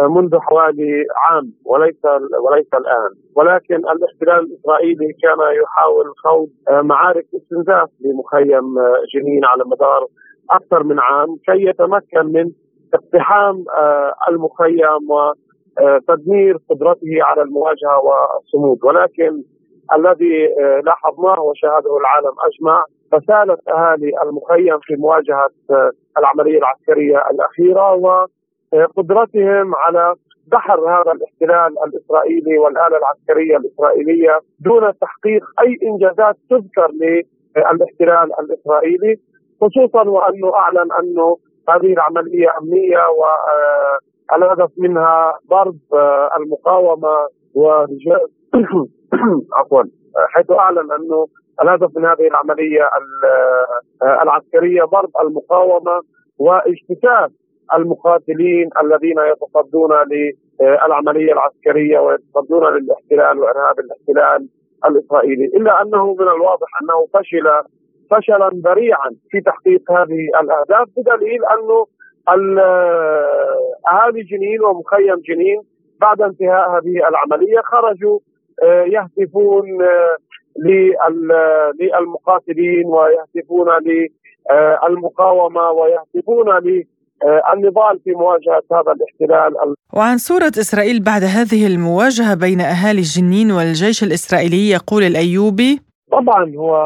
[0.00, 2.04] منذ حوالي عام وليس
[2.44, 3.10] وليس الآن.
[3.36, 8.74] ولكن الاحتلال الإسرائيلي كان يحاول خوض معارك استنزاف لمخيم
[9.14, 10.06] جنين على مدار
[10.50, 12.50] أكثر من عام كي يتمكن من
[12.94, 13.64] اقتحام
[14.28, 18.84] المخيم وتدمير قدرته على المواجهة والصمود.
[18.84, 19.42] ولكن
[19.94, 20.48] الذي
[20.84, 25.50] لاحظناه وشاهده العالم أجمع فسالت أهالي المخيم في مواجهة
[26.18, 28.26] العملية العسكرية الأخيرة و
[28.96, 30.14] قدرتهم على
[30.46, 39.16] دحر هذا الاحتلال الإسرائيلي والآلة العسكرية الإسرائيلية دون تحقيق أي إنجازات تذكر للاحتلال الإسرائيلي
[39.60, 41.36] خصوصا وأنه أعلن أنه
[41.68, 42.98] هذه العملية أمنية
[44.30, 45.78] والهدف منها ضرب
[46.36, 48.26] المقاومة ورجال
[49.56, 49.82] عفوا
[50.28, 51.26] حيث أعلن أنه
[51.62, 52.90] الهدف من هذه العملية
[54.22, 56.00] العسكرية ضرب المقاومة
[56.38, 57.30] واجتثاث
[57.74, 59.90] المقاتلين الذين يتصدون
[60.60, 64.48] للعمليه العسكرية ويتصدون للاحتلال وإرهاب الاحتلال
[64.86, 67.50] الإسرائيلي، إلا أنه من الواضح أنه فشل
[68.10, 71.86] فشلا ذريعا في تحقيق هذه الأهداف بدليل انه
[73.92, 75.60] أهالي جنين ومخيم جنين
[76.00, 78.18] بعد انتهاء هذه العملية خرجوا
[78.86, 79.64] يهتفون
[81.80, 83.68] للمقاتلين ويهتفون
[84.90, 86.58] للمقاومه ويهتفون
[87.54, 94.02] النضال في مواجهة هذا الاحتلال وعن صورة إسرائيل بعد هذه المواجهة بين أهالي الجنين والجيش
[94.02, 95.80] الإسرائيلي يقول الأيوبي
[96.12, 96.76] طبعا هو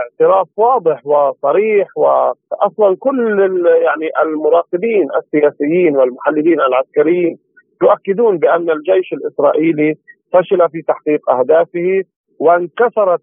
[0.00, 3.40] اعتراف واضح وصريح واصلا كل
[3.86, 7.38] يعني المراقبين السياسيين والمحللين العسكريين
[7.82, 9.94] يؤكدون بأن الجيش الإسرائيلي
[10.32, 12.02] فشل في تحقيق أهدافه
[12.38, 13.22] وانكسرت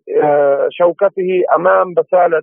[0.70, 2.42] شوكته أمام بسالة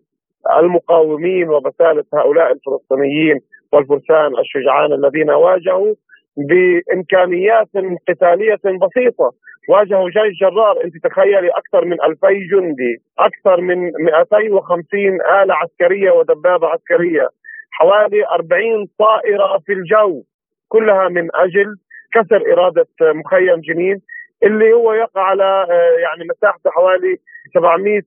[0.61, 3.41] المقاومين وبسالة هؤلاء الفلسطينيين.
[3.77, 5.95] والفرسان الشجعان الذين واجهوا
[6.37, 7.69] بإمكانيات
[8.09, 9.33] قتالية بسيطة.
[9.69, 16.67] واجهوا جيش جرار أنت تخيلي أكثر من 2000 جندي أكثر من 250 آلة عسكرية ودبابة
[16.69, 17.29] عسكرية.
[17.71, 20.23] حوالي 40 طائرة في الجو
[20.69, 21.77] كلها من أجل
[22.15, 24.01] كسر إرادة مخيم جنين
[24.43, 25.67] اللي هو يقع على
[26.03, 27.17] يعني مساحته حوالي
[27.55, 28.01] 700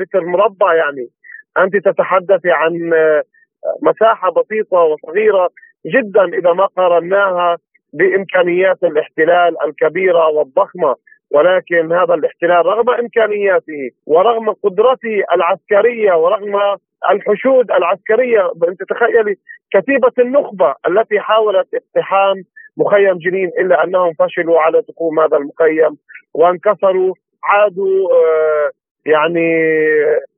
[0.00, 1.08] متر مربع يعني.
[1.58, 2.72] أنت تتحدثي عن
[3.82, 5.48] مساحة بسيطة وصغيرة
[5.86, 7.56] جدا إذا ما قارناها
[7.92, 10.96] بإمكانيات الاحتلال الكبيرة والضخمة.
[11.30, 16.76] ولكن هذا الاحتلال رغم إمكانياته ورغم قدرته العسكرية ورغم
[17.10, 19.36] الحشود العسكرية أنت تخيلي
[19.74, 22.36] كتيبه النخبة التي حاولت اقتحام
[22.76, 25.96] مخيم جنين إلا أنهم فشلوا على تقوم هذا المخيم
[26.34, 28.70] وانكسروا عادوا آه،
[29.06, 29.50] يعني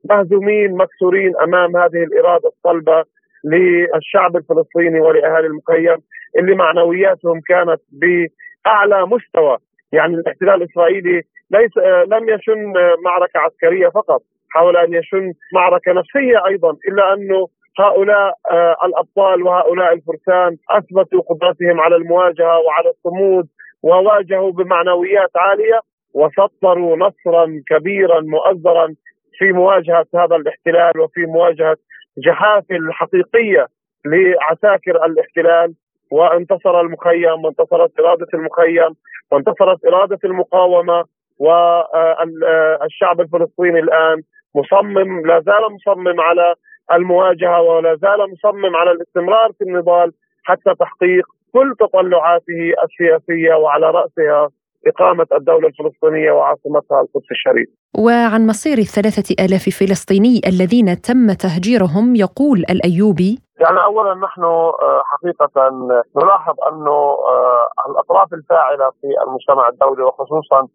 [0.09, 3.03] مهزومين مكسورين أمام هذه الإرادة الصلبة.
[3.51, 5.97] للشعب الفلسطيني ولأهالي المخيم
[6.39, 9.57] اللي معنوياتهم كانت بأعلى مستوى.
[9.91, 12.73] يعني الاحتلال الإسرائيلي ليس لم يشن
[13.05, 17.47] معركة عسكرية فقط حاول أن يشن معركة نفسية أيضا إلا انه
[17.79, 23.47] هؤلاء آه، الأبطال وهؤلاء الفرسان أثبتوا قدرتهم على المواجهة وعلى الصمود
[23.83, 25.79] وواجهوا بمعنويات عالية
[26.13, 28.93] وسطروا نصرا كبيرا مؤزرا
[29.37, 31.77] في مواجهة هذا الاحتلال وفي مواجهة
[32.17, 33.67] جحافل حقيقيه
[34.05, 35.73] لعساكر الاحتلال
[36.11, 38.95] وانتصر المخيم وانتصرت إرادة المخيم
[39.31, 41.03] وانتصرت إرادة المقاومة
[41.39, 44.21] والشعب الفلسطيني الآن
[44.55, 46.55] مصمم لا زال مصمم على
[46.93, 50.11] المواجهة ولا زال مصمم على الاستمرار في النضال
[50.43, 54.49] حتى تحقيق كل تطلعاته السياسية وعلى رأسها
[54.87, 57.69] إقامة الدولة الفلسطينية وعاصمتها القدس الشريف.
[58.05, 65.69] وعن مصير الثلاثة آلاف فلسطيني الذين تم تهجيرهم يقول الأيوبي يعني أولا نحن آه، حقيقة
[66.17, 66.97] نلاحظ أنه
[67.33, 70.67] آه، الأطراف الفاعلة في المجتمع الدولي وخصوصا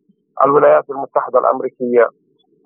[0.45, 2.09] الولايات المتحدة الأمريكية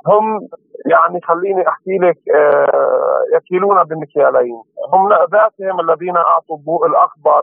[0.06, 0.48] هم
[0.86, 7.42] يعني خليني أحكي لك آه، يكيلون بمكيالين هم ذاتهم الذين أعطوا الضوء الاخضر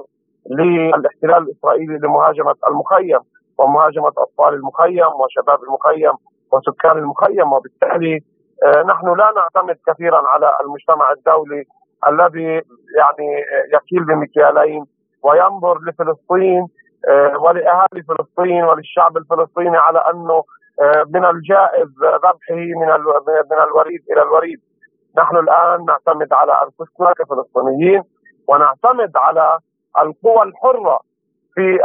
[0.49, 3.19] للاحتلال الإسرائيلي لمهاجمة المخيم.
[3.63, 6.13] ومهاجمة أطفال المخيم وشباب المخيم
[6.51, 7.53] وسكان المخيم.
[7.53, 8.19] وبالتالي
[8.65, 11.63] آه، نحن لا نعتمد كثيرا على المجتمع الدولي
[12.07, 12.61] الذي
[12.97, 13.29] يعني
[13.73, 14.85] يكيل بمكيالين
[15.23, 16.67] وينظر لفلسطين
[17.09, 20.43] آه، ولأهالي فلسطين وللشعب الفلسطيني على أنه
[20.81, 22.87] آه، من الجائز ذبحه من
[23.51, 24.59] من الوريد إلى الوريد.
[25.17, 28.03] نحن الآن نعتمد على أنفسنا كفلسطينيين
[28.47, 29.57] ونعتمد على
[29.99, 30.99] القوى الحرة
[31.55, 31.79] في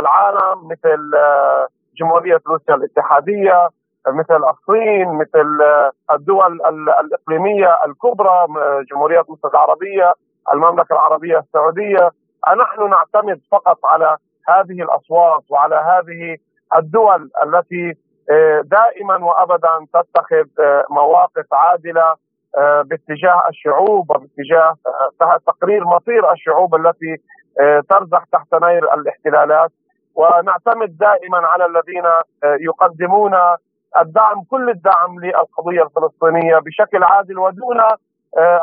[0.00, 3.68] العالم مثل آه، جمهورية روسيا الاتحادية
[4.08, 6.60] مثل الصين مثل آه، الدول
[7.00, 8.46] الإقليمية الكبرى
[8.90, 10.12] جمهورية مصر العربية
[10.52, 12.10] المملكة العربية السعودية.
[12.58, 14.16] نحن نعتمد فقط على
[14.48, 16.36] هذه الأصوات وعلى هذه
[16.78, 17.94] الدول التي
[18.30, 20.46] آه، دائما وابدا تتخذ
[20.90, 22.14] مواقف عادلة
[22.84, 24.74] باتجاه الشعوب وباتجاه
[25.46, 27.16] تقرير مصير الشعوب التي
[27.88, 29.70] ترزح تحت نير الاحتلالات.
[30.14, 32.04] ونعتمد دائما على الذين
[32.44, 33.34] يقدمون
[34.00, 37.80] الدعم كل الدعم للقضية الفلسطينية بشكل عادل ودون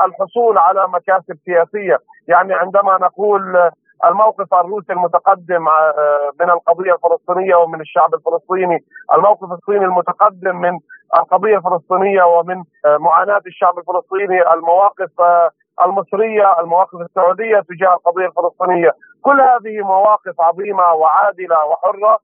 [0.05, 1.97] الحصول على مكاسب سياسية،
[2.27, 3.71] يعني عندما نقول
[4.05, 8.83] الموقف الروسي المتقدم آه، من القضية الفلسطينية ومن الشعب الفلسطيني،
[9.15, 10.79] الموقف الصيني المتقدم من
[11.17, 15.49] القضية الفلسطينية ومن آه، معاناة الشعب الفلسطيني، المواقف آه،
[15.85, 22.19] المصرية، المواقف السعودية تجاه القضية الفلسطينية، كل هذه مواقف عظيمة وعادلة وحرة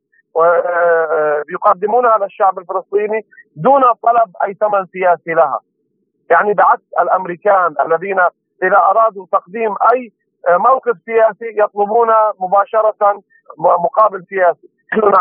[1.54, 5.60] يقدمونها للشعب الفلسطيني دون طلب أي ثمن سياسي لها.
[6.30, 8.20] يعني بعكس الأمريكان الذين
[8.63, 10.12] إذا أرادوا تقديم أي
[10.50, 12.08] موقف سياسي يطلبون
[12.39, 13.22] مباشرة
[13.58, 15.13] مقابل سياسي، نحن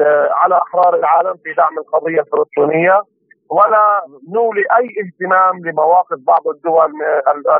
[0.00, 3.02] آه، على أحرار العالم في دعم القضية الفلسطينية.
[3.50, 4.02] ولا
[4.34, 6.92] نولي أي اهتمام لمواقف بعض الدول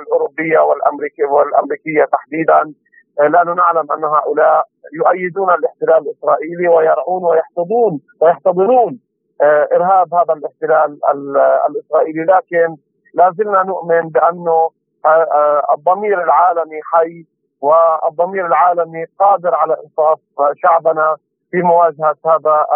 [0.02, 2.74] الأوروبية والأمريكية والأمريكية تحديدا
[3.20, 9.00] آه، لأنه نعلم أن هؤلاء يؤيدون الاحتلال الإسرائيلي ويرعون ويحتضنون ويحتضنون
[9.42, 10.98] آه، إرهاب هذا الاحتلال
[11.70, 12.76] الإسرائيلي لكن
[13.14, 14.70] لا زلنا نؤمن بأنه
[15.74, 17.24] الضمير العالمي حي
[17.60, 20.18] والضمير العالمي قادر على إنصاف
[20.62, 21.16] شعبنا
[21.50, 22.66] في مواجهة هذا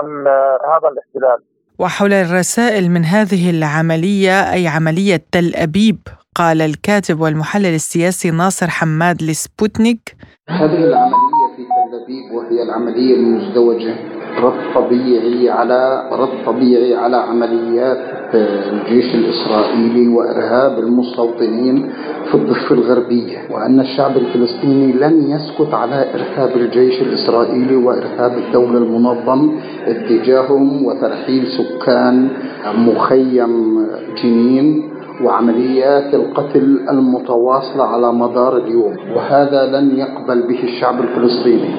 [0.75, 1.49] هذا الاحتلال.
[1.80, 5.98] وحول الرسائل من هذه العملية أي عملية تل أبيب
[6.34, 10.16] قال الكاتب والمحلل السياسي ناصر حماد لسبوتنيك.
[10.48, 14.19] هذه العملية في تل أبيب وهي العملية المزدوجة.
[14.44, 17.98] رد طبيعي على رد طبيعي على عمليات
[18.34, 21.90] الجيش الإسرائيلي وإرهاب المستوطنين
[22.28, 29.50] في الضفة الغربية وأن الشعب الفلسطيني لن يسكت على إرهاب الجيش الإسرائيلي وإرهاب الدولة المنظم
[29.86, 32.28] اتجاههم وترحيل سكان
[32.74, 33.86] مخيم
[34.22, 34.90] جنين
[35.24, 38.96] وعمليات القتل المتواصلة على مدار اليوم.
[39.16, 41.70] وهذا لن يقبل به الشعب الفلسطيني.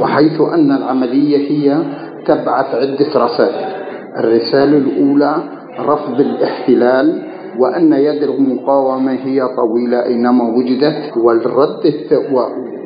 [0.00, 1.82] وحيث أن العملية هي
[2.26, 3.76] تبعث عدة رسائل.
[4.18, 5.34] الرسالة الأولى
[5.80, 7.22] رفض الاحتلال
[7.58, 11.16] وأن يد المقاومة هي طويلة أينما وجدت.
[11.16, 11.86] والرد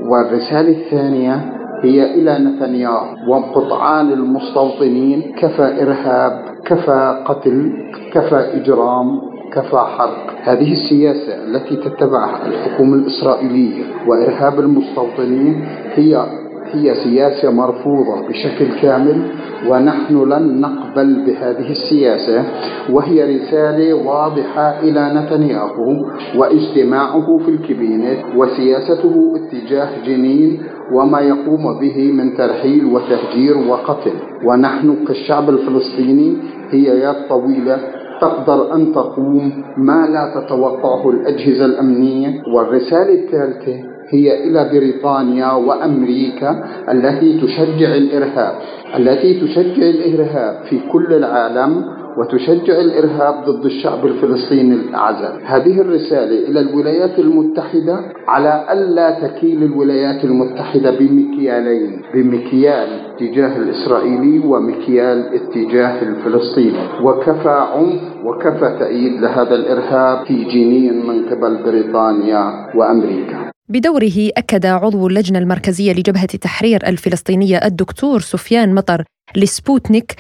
[0.09, 3.07] والرسالة الثانية هي إلى نتنياهو.
[3.29, 6.33] وقطعان المستوطنين كفى إرهاب
[6.65, 7.73] كفى قتل
[8.13, 9.21] كفى إجرام
[9.53, 15.65] كفى حرق هذه السياسة التي تتبعها الحكومة الإسرائيلية وإرهاب المستوطنين
[15.95, 16.27] هي
[16.73, 19.23] هي سياسة مرفوضة بشكل كامل
[19.69, 22.45] ونحن لن نقبل بهذه السياسة
[22.91, 26.07] وهي رسالة واضحة إلى نتنياهو
[26.37, 30.63] واجتماعه في الكابينت وسياسته اتجاه جنين
[30.93, 34.13] وما يقوم به من ترحيل وتهجير وقتل.
[34.47, 36.37] ونحن كالشعب الفلسطيني
[36.71, 37.79] هي يد طويلة
[38.21, 42.43] تقدر أن تقوم ما لا تتوقعه الأجهزة الأمنية.
[42.55, 48.55] والرسالة الثالثة هي إلى بريطانيا وأمريكا التي تشجع الإرهاب
[48.97, 51.85] التي تشجع الإرهاب في كل العالم
[52.19, 55.41] وتشجع الإرهاب ضد الشعب الفلسطيني الأعزل.
[55.45, 65.35] هذه الرسالة إلى الولايات المتحدة على ألا تكيل الولايات المتحدة بمكيالين، بمكيال اتجاه الإسرائيلي ومكيال
[65.35, 72.45] اتجاه الفلسطيني، وكفى عنف وكفى تأييد لهذا الإرهاب في جنين من قبل بريطانيا
[72.75, 73.51] وأمريكا.
[73.71, 79.05] بدوره أكد عضو اللجنة المركزية لجبهة التحرير الفلسطينية الدكتور سفيان مطر
[79.37, 80.17] لسبوتنيك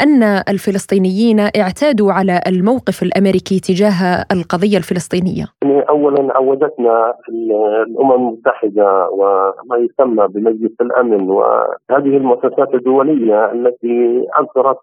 [0.00, 5.44] أن الفلسطينيين اعتادوا على الموقف الأمريكي تجاه القضية الفلسطينية.
[5.62, 14.78] يعني أولا عودتنا الأمم المتحدة وما يسمى بمجلس الأمن وهذه المؤسسات الدولية التي أصدرت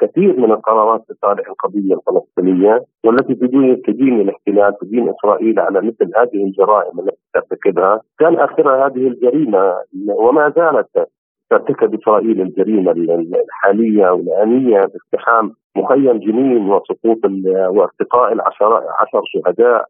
[0.00, 6.44] كثير من القرارات لصالح القضية الفلسطينية والتي تدين تدين الاحتلال تدين إسرائيل على مثل هذه
[6.44, 8.00] الجرائم التي ترتكبها.
[8.18, 9.74] كان آخرها هذه الجريمة
[10.08, 11.08] وما زالت
[11.50, 19.84] ترتكب إسرائيل الجريمة الحالية والآنية باقتحام مخيم جنين وسقوط وارتقاء العشر عشر شهداء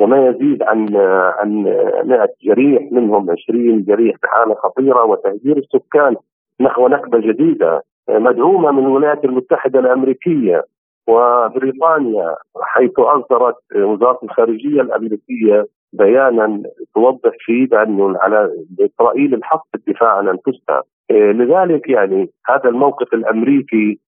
[0.00, 0.96] وما يزيد عن
[1.38, 1.62] عن
[2.04, 6.16] 100 جريح منهم 20 جريح بحالة خطيرة وتهجير السكان
[6.60, 10.64] نحو نكبه جديدة مدعومة من الولايات المتحدة الأمريكية
[11.08, 16.62] وبريطانيا حيث أصدرت وزارة الخارجية الأمريكية بيانا
[16.94, 18.50] توضح فيه بانه على
[18.80, 20.82] إسرائيل الحق في الدفاع عن أنفسها.
[21.10, 23.98] لذلك يعني هذا الموقف الأمريكي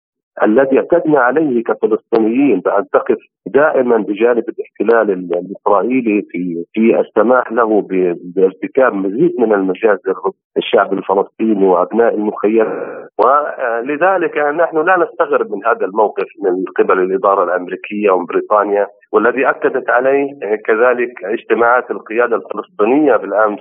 [0.43, 7.89] الذي اعتدنا عليه كفلسطينيين بأن تقف دائما بجانب الاحتلال الإسرائيلي في في السماح له
[8.37, 15.87] بارتكاب مزيد من المجازر ضد الشعب الفلسطيني وأبناء المخيمات ولذلك نحن لا نستغرب من هذا
[15.87, 18.87] الموقف من قبل الإدارة الأمريكية ومن بريطانيا.
[19.13, 20.27] والذي أكدت عليه
[20.67, 23.61] كذلك اجتماعات القيادة الفلسطينية بالأمس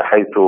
[0.00, 0.38] حيث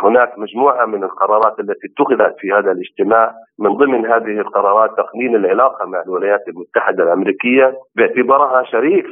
[0.00, 5.86] هناك مجموعة من القرارات التي اتخذت في هذا الاجتماع من ضمن هذه القرارات تقنين العلاقة
[5.86, 9.06] مع الولايات المتحدة الأمريكية باعتبارها شريك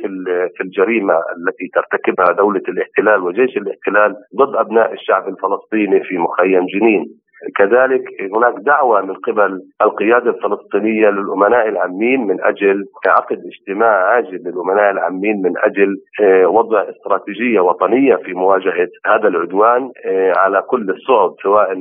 [0.56, 7.21] في الجريمة التي ترتكبها دولة الاحتلال وجيش الاحتلال ضد أبناء الشعب الفلسطيني في مخيم جنين.
[7.56, 14.90] كذلك هناك دعوة من قبل القيادة الفلسطينية للأمناء العامين من أجل عقد اجتماع عاجل للأمناء
[14.90, 21.30] العامين من أجل آه، وضع استراتيجية وطنية في مواجهة هذا العدوان آه، على كل الصعد
[21.42, 21.72] سواء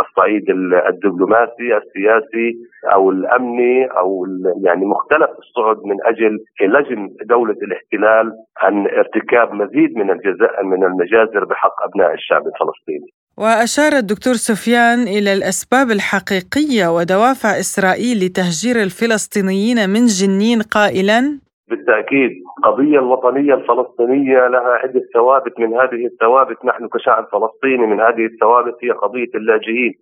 [0.00, 0.50] الصعيد
[0.88, 2.52] الدبلوماسي السياسي
[2.94, 4.26] أو الأمني أو
[4.64, 11.44] يعني مختلف الصعد من أجل لجم دولة الاحتلال عن ارتكاب مزيد من الجزاء من المجازر
[11.44, 13.19] بحق أبناء الشعب الفلسطيني.
[13.40, 21.20] وأشار الدكتور سفيان إلى الأسباب الحقيقية ودوافع إسرائيل لتهجير الفلسطينيين من جنين قائلا
[21.68, 25.60] بالتأكيد القضية الوطنية الفلسطينية لها عدة ثوابت.
[25.60, 29.94] من هذه الثوابت نحن كشعب فلسطيني من هذه الثوابت هي قضية اللاجئين.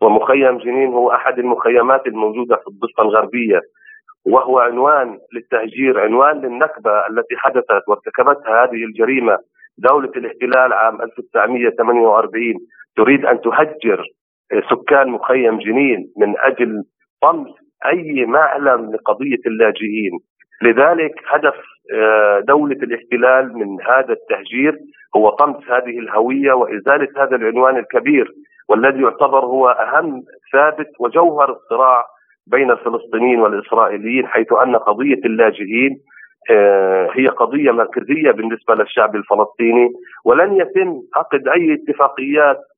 [0.00, 3.60] ومخيم جنين هو أحد المخيمات الموجودة في الضفة الغربية
[4.26, 9.38] وهو عنوان للتهجير عنوان للنكبة التي حدثت وارتكبتها هذه الجريمة.
[9.78, 12.54] دولة الاحتلال عام 1948
[12.96, 14.04] تريد أن تهجر
[14.70, 16.82] سكان مخيم جنين من أجل
[17.22, 17.48] طمس
[17.86, 20.12] أي معلم لقضية اللاجئين.
[20.62, 21.54] لذلك هدف
[21.94, 24.78] آه، دولة الاحتلال من هذا التهجير
[25.16, 28.32] هو طمس هذه الهوية وإزالة هذا العنوان الكبير.
[28.68, 30.22] والذي يعتبر هو أهم
[30.52, 32.04] ثابت وجوهر الصراع
[32.46, 35.98] بين الفلسطينيين والإسرائيليين حيث أن قضية اللاجئين
[36.50, 39.88] آه، هي قضية مركزية بالنسبة للشعب الفلسطيني.
[40.24, 42.75] ولن يتم عقد أي اتفاقيات آه،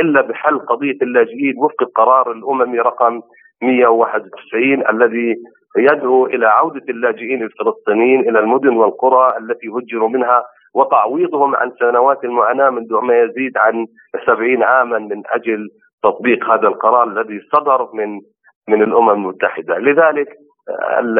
[0.00, 3.20] إلا بحل قضية اللاجئين وفق القرار الاممي رقم
[3.62, 5.36] 191 الذي
[5.76, 10.44] يدعو إلى عودة اللاجئين الفلسطينيين إلى المدن والقرى التي هجروا منها
[10.74, 13.86] وتعويضهم عن سنوات المعاناة منذ ما يزيد عن
[14.26, 15.68] 70 عاما من أجل
[16.02, 18.20] تطبيق هذا القرار الذي صدر من
[18.68, 20.28] من الأمم المتحدة، لذلك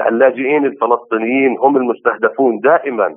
[0.09, 3.17] اللاجئين الفلسطينيين هم المستهدفون دائما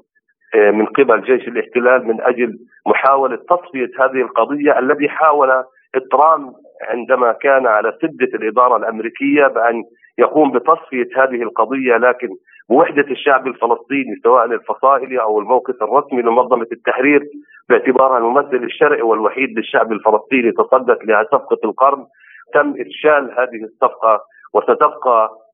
[0.56, 5.64] من قبل جيش الاحتلال من أجل محاولة تصفية هذه القضية الذي حاول
[6.12, 9.84] ترامب عندما كان على سدة الإدارة الأمريكية بأن
[10.18, 12.30] يقوم بتصفية هذه القضية لكن
[12.70, 17.22] بوحدة الشعب الفلسطيني سواء الفصائلي أو الموقف الرسمي لمنظمة التحرير
[17.70, 22.06] باعتبارها الممثل الشرعي والوحيد للشعب الفلسطيني تصدت لها صفقة القرن
[22.54, 24.20] تم إفشال هذه الصفقة
[24.54, 25.45] وستبقى آه،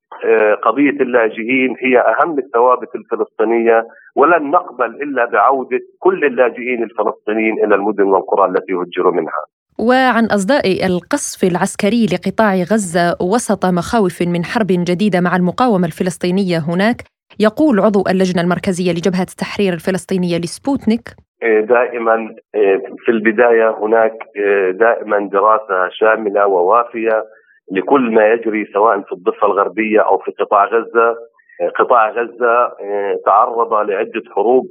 [0.64, 8.04] قضية اللاجئين هي أهم الثوابت الفلسطينية ولن نقبل إلا بعودة كل اللاجئين الفلسطينيين إلى المدن
[8.04, 9.46] والقرى التي هجروا منها.
[9.80, 16.98] وعن أصداء القصف العسكري لقطاع غزة وسط مخاوف من حرب جديدة مع المقاومة الفلسطينية هناك
[17.40, 21.06] يقول عضو اللجنة المركزية لجبهة التحرير الفلسطينية لسبوتنيك
[21.44, 24.14] آه، دائما آه، في البداية هناك
[24.74, 27.24] دائما دراسة شاملة ووافية
[27.72, 31.16] لكل ما يجري سواء في الضفة الغربية أو في قطاع غزة.
[31.80, 34.66] قطاع غزة آه، تعرض لعدة حروب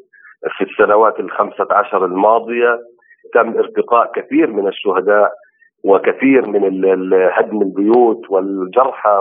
[0.58, 2.78] في السنوات الخمسة عشر الماضية.
[3.34, 5.32] تم ارتقاء كثير من الشهداء
[5.84, 6.62] وكثير من
[7.32, 9.20] هدم البيوت والجرحى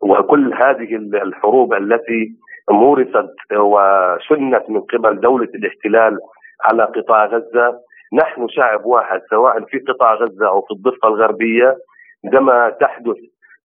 [0.00, 2.28] وكل هذه الحروب التي
[2.70, 6.18] مورست وشنت من قبل دولة الاحتلال
[6.64, 7.78] على قطاع غزة.
[8.12, 11.76] نحن شعب واحد سواء في قطاع غزة أو في الضفة الغربية
[12.24, 13.16] عندما تحدث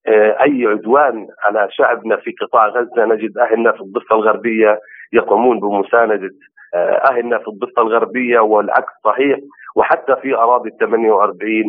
[0.08, 4.80] آه، أي عدوان على شعبنا في قطاع غزة نجد أهلنا في الضفة الغربية
[5.14, 6.30] يقومون بمساندة
[6.76, 9.39] آه، أهلنا في الضفة الغربية والعكس صحيح
[9.76, 11.64] وحتى في أراضي ال 48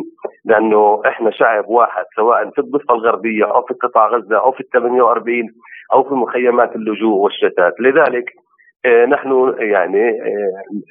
[0.45, 4.69] لأنه إحنا شعب واحد سواء في الضفة الغربية أو في قطاع غزة أو في ال
[4.69, 5.43] 48
[5.93, 8.25] أو في مخيمات اللجوء والشتات، لذلك
[8.85, 10.11] آه، نحن يعني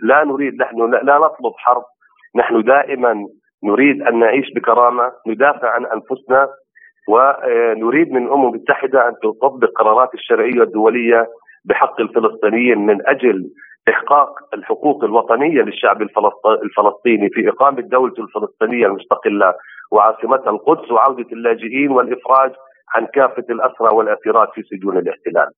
[0.03, 1.83] لا نريد نحن لا نطلب حرب
[2.37, 3.27] نحن دائما
[3.67, 6.49] نريد أن نعيش بكرامة ندافع عن أنفسنا
[7.09, 11.27] ونريد من الأمم المتحدة أن تطبق قرارات الشرعية الدولية
[11.65, 13.51] بحق الفلسطينيين من أجل
[13.89, 16.03] إحقاق الحقوق الوطنية للشعب
[16.63, 19.55] الفلسطيني في إقامة دوله الفلسطينية المستقلة
[19.93, 22.53] وعاصمتها القدس وعودة اللاجئين والإفراج
[22.95, 25.51] عن كافة الأسرى والاسيرات في سجون الاحتلال.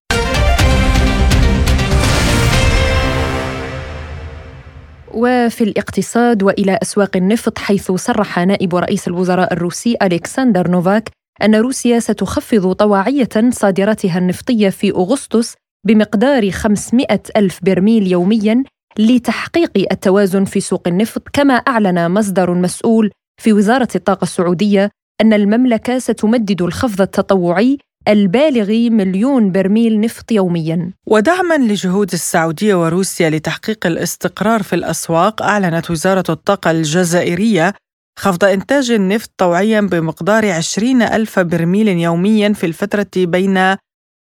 [5.14, 11.11] وفي الاقتصاد وإلى أسواق النفط حيث صرح نائب رئيس الوزراء الروسي ألكسندر نوفاك
[11.42, 15.54] أن روسيا ستخفض طواعية صادراتها النفطية في أغسطس
[15.86, 17.06] بمقدار 500
[17.36, 18.64] ألف برميل يوميا
[18.98, 23.11] لتحقيق التوازن في سوق النفط كما أعلن مصدر مسؤول
[23.42, 24.90] في وزارة الطاقة السعودية
[25.20, 27.78] أن المملكة ستمدد الخفض التطوعي
[28.09, 30.92] البالغ مليون برميل نفط يوميا.
[31.06, 37.74] ودعما لجهود السعودية وروسيا لتحقيق الاستقرار في الأسواق أعلنت وزارة الطاقة الجزائرية
[38.18, 43.76] خفض إنتاج النفط طوعيا بمقدار 20 ألف برميل يوميا في الفترة بين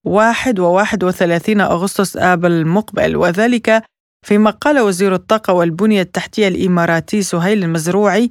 [0.05, 3.15] 1 و 31 أغسطس آب المقبل.
[3.15, 3.83] وذلك
[4.25, 8.29] فيما قال وزير الطاقة والبنية التحتية الإماراتي سهيل المزروعي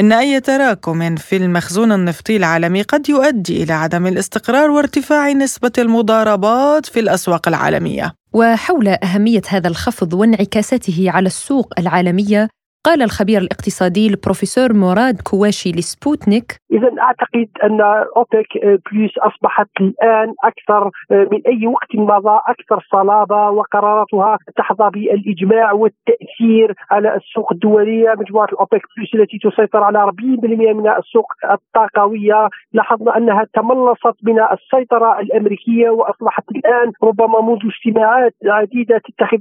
[0.00, 6.86] إن أي تراكم في المخزون النفطي العالمي قد يؤدي إلى عدم الاستقرار وارتفاع نسبة المضاربات
[6.86, 8.14] في الأسواق العالمية.
[8.32, 12.48] وحول أهمية هذا الخفض وانعكاساته على السوق العالمية
[12.84, 17.80] قال الخبير الاقتصادي البروفيسور مراد كواشي لسبوتنيك اذا أعتقد أن
[18.16, 18.50] أوبك
[18.92, 27.16] بلس أصبحت الآن أكثر من أي وقت مضى أكثر صلابة وقراراتها تحظى بالإجماع والتأثير على
[27.16, 28.14] السوق الدولية.
[28.18, 32.48] مجموعة الأوبك بلس التي تسيطر على 40% من السوق الطاقوية.
[32.72, 39.38] لاحظنا أنها تملصت من السيطرة الأمريكية وأصبحت الآن ربما منذ اجتماعات عديدة تتخذ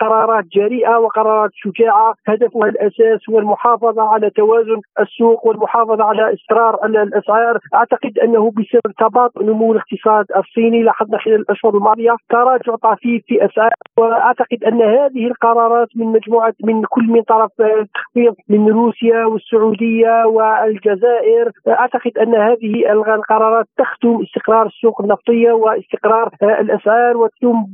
[0.00, 2.14] قرارات جريئة وقرارات شجاعة.
[2.26, 7.58] هدفها الاساس هو المحافظه على توازن السوق والمحافظة على استقرار الأسعار.
[7.74, 13.70] أعتقد أنه بسبب تباطؤ نمو الاقتصاد الصيني لاحظنا خلال الأشهر الماضية تراجع طفيف في أسعار.
[13.98, 17.50] وأعتقد أن هذه القرارات من مجموعه من كل من طرف
[17.94, 21.50] تخفيض من روسيا والسعودية والجزائر.
[21.68, 27.64] أعتقد أن هذه القرارات تخدم استقرار السوق النفطية واستقرار الأسعار وتخدم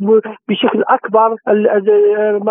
[0.49, 1.36] بشكل أكبر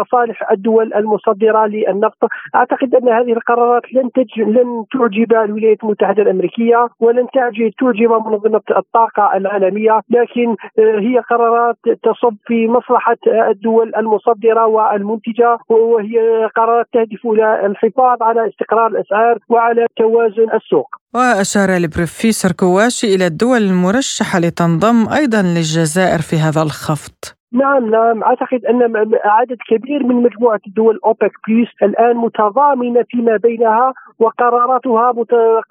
[0.01, 2.30] مصالح الدول المصدرة للنفط.
[2.55, 4.39] أعتقد أن هذه القرارات لن تج...
[4.39, 11.75] لن تعجب الولايات المتحدة الأمريكية ولن تعجب تعجب منظمة الطاقة العالمية لكن آه، هي قرارات
[12.03, 13.17] تصب في مصلحة
[13.51, 16.17] الدول المصدرة والمنتجة وهي
[16.55, 20.87] قرارات تهدف إلى الحفاظ على استقرار الأسعار وعلى توازن السوق.
[21.15, 27.40] وأشار البروفيسور كواشي إلى الدول المرشحة لتنضم أيضا للجزائر في هذا الخفض.
[27.53, 28.23] نعم نعم.
[28.23, 35.11] أعتقد أن عدد كبير من مجموعة الدول أوبك بليس الآن متضامنة فيما بينها وقراراتها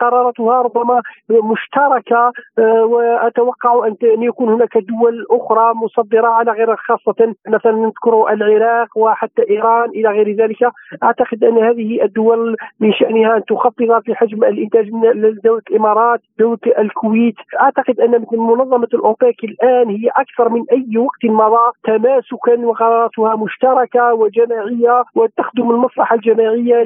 [0.01, 7.73] قراراتها ربما مشتركة آه، وأتوقع أن يكون هناك دول أخرى مصدرة على غير خاصة مثلا
[7.73, 10.73] نذكر العراق وحتى إيران إلى غير ذلك.
[11.03, 16.59] أعتقد أن هذه الدول من شأنها أن تخفض في حجم الإنتاج من دولة الإمارات دولة
[16.79, 17.37] الكويت.
[17.61, 25.05] أعتقد أن منظمة الأوبك الآن هي أكثر من أي وقت مضى تماسكا وقراراتها مشتركة وجماعية
[25.15, 26.85] وتخدم المصلحة الجماعية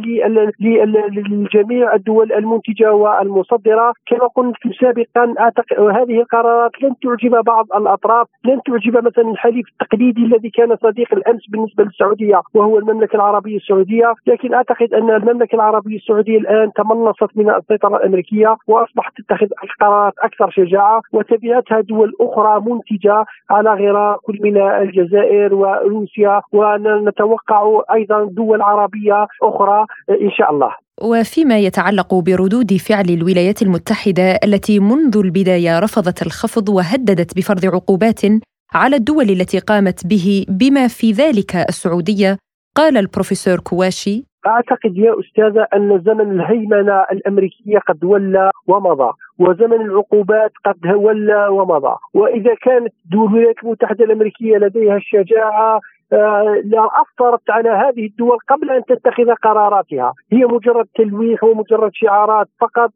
[0.61, 3.93] لجميع الدول المنتجة والمصدرة.
[4.07, 5.35] كما قلت سابقا
[6.03, 11.47] هذه القرارات لن تعجب بعض الأطراف لن تعجب مثلا الحليف التقليدي الذي كان صديق الأمس
[11.49, 14.14] بالنسبة للسعودية وهو المملكة العربية السعودية.
[14.26, 19.47] لكن أعتقد أن المملكة العربية السعودية الآن تملصت من السيطرة الأمريكية وأصبحت تتخذ
[19.80, 28.29] قرارات أكثر شجاعة وتبعتها دول أخرى منتجة على غرار كل من الجزائر وروسيا ونتوقع أيضا
[28.31, 30.70] دول عربية أخرى إن شاء الله.
[31.03, 38.20] وفيما يتعلق بردود فعل الولايات المتحدة التي منذ البداية رفضت الخفض وهددت بفرض عقوبات
[38.75, 42.37] على الدول التي قامت به بما في ذلك السعودية
[42.77, 50.53] قال البروفيسور كواشي أعتقد يا أستاذة أن زمن الهيمنة الأمريكية قد ولى ومضى وزمن العقوبات
[50.64, 58.38] قد ولى ومضى وإذا كانت الولايات المتحده الأمريكية لديها الشجاعة لا أفطرت على هذه الدول
[58.48, 60.12] قبل أن تتخذ قراراتها.
[60.32, 62.90] هي مجرد تلويح ومجرد شعارات فقط.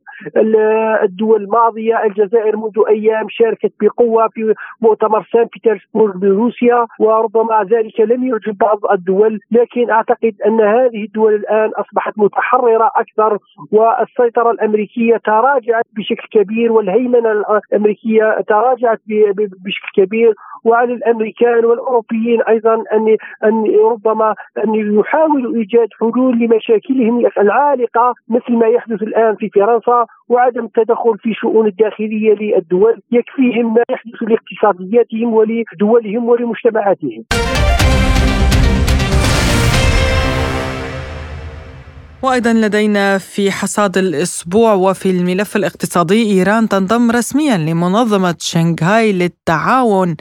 [1.02, 8.24] الدول الماضية الجزائر منذ أيام شاركت بقوة في مؤتمر سان بيترسبورغ بروسيا وربما ذلك لم
[8.24, 9.40] يعجب بعض الدول.
[9.50, 13.38] لكن أعتقد أن هذه الدول الآن أصبحت متحررة أكثر
[13.72, 17.32] والسيطرة الأمريكية تراجعت بشكل كبير والهيمنة
[17.72, 19.00] الأمريكية تراجعت
[19.64, 20.34] بشكل كبير.
[20.64, 22.84] وعلى الأمريكان والأوروبيين أيضا
[23.44, 24.34] ان ان ربما
[24.64, 31.34] ان يحاولوا إيجاد حلول لمشاكلهم العالقة مثل ما يحدث الآن في فرنسا وعدم التدخل في
[31.34, 37.24] شؤون الداخلية للدول يكفيهم ما يحدث لاقتصادياتهم ولدولهم ولمجتمعاتهم.
[42.22, 50.16] وأيضا لدينا في حصاد الأسبوع وفي الملف الاقتصادي إيران تنضم رسميا لمنظمة شنغهاي للتعاون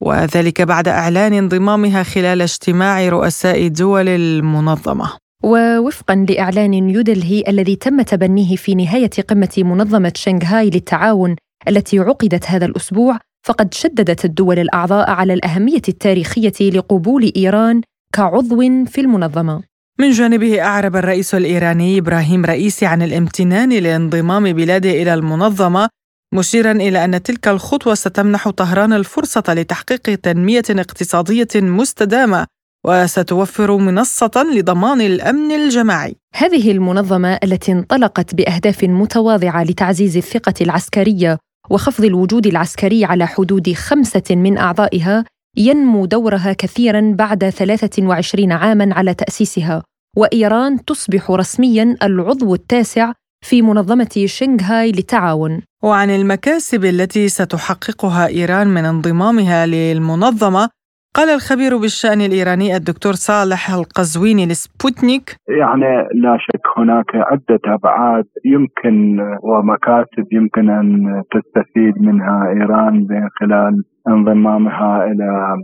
[0.00, 5.10] وذلك بعد إعلان انضمامها خلال اجتماع رؤساء دول المنظمة.
[5.44, 11.36] ووفقا لإعلان نيودلهي الذي تم تبنيه في نهاية قمة منظمة شنغهاي للتعاون
[11.68, 17.80] التي عقدت هذا الأسبوع فقد شددت الدول الأعضاء على الأهمية التاريخية لقبول إيران
[18.12, 19.62] كعضو في المنظمة.
[19.98, 25.88] من جانبه أعرب الرئيس الإيراني إبراهيم رئيسي عن الامتنان لانضمام بلاده إلى المنظمة
[26.34, 32.46] مشيرا إلى أن تلك الخطوة ستمنح طهران الفرصة لتحقيق تنمية اقتصادية مستدامة
[32.86, 36.16] وستوفر منصة لضمان الأمن الجماعي.
[36.34, 41.38] هذه المنظمة التي انطلقت بأهداف متواضعة لتعزيز الثقة العسكرية
[41.70, 45.24] وخفض الوجود العسكري على حدود خمسة من أعضائها
[45.56, 49.82] ينمو دورها كثيرا بعد 23 عاما على تأسيسها
[50.16, 53.12] وإيران تصبح رسميا العضو التاسع
[53.48, 60.68] في منظمة شنغهاي للتعاون وعن المكاسب التي ستحققها إيران من انضمامها للمنظمة
[61.16, 65.26] قال الخبير بالشأن الإيراني الدكتور صالح القزويني لسبوتنيك
[65.60, 65.92] يعني
[66.22, 70.88] لا شك هناك عدة أبعاد يمكن ومكاسب يمكن أن
[71.34, 73.74] تستفيد منها إيران من خلال
[74.08, 75.56] انضمامها إلى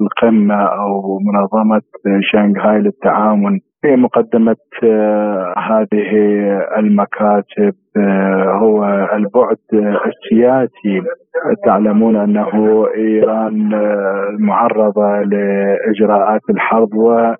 [0.00, 1.82] القمة أو منظمة
[2.32, 3.60] شنغهاي للتعاون.
[3.82, 6.10] في مقدمة آه، هذه
[6.78, 9.58] المكاتب آه، هو البعد
[10.06, 11.02] السياسي.
[11.64, 17.34] تعلمون أنه إيران آه، معرضة لإجراءات الحرب و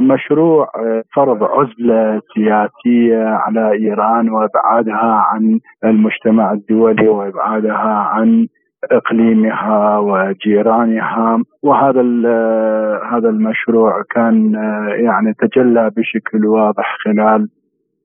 [0.00, 0.68] مشروع
[1.16, 8.46] فرض عزلة سياسية على إيران وإبعادها عن المجتمع الدولي وإبعادها عن
[8.90, 11.38] إقليمها وجيرانها.
[11.62, 12.02] وهذا
[13.12, 14.52] هذا المشروع كان
[15.04, 17.48] يعني تجلى بشكل واضح خلال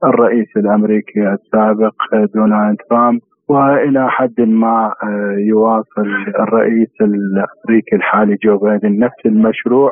[0.03, 1.95] الرئيس الأمريكي السابق
[2.35, 3.21] دونالد ترامب.
[3.49, 4.93] وإلى حد ما
[5.37, 6.07] يواصل
[6.39, 9.91] الرئيس الأمريكي الحالي جو بايدن نفس المشروع.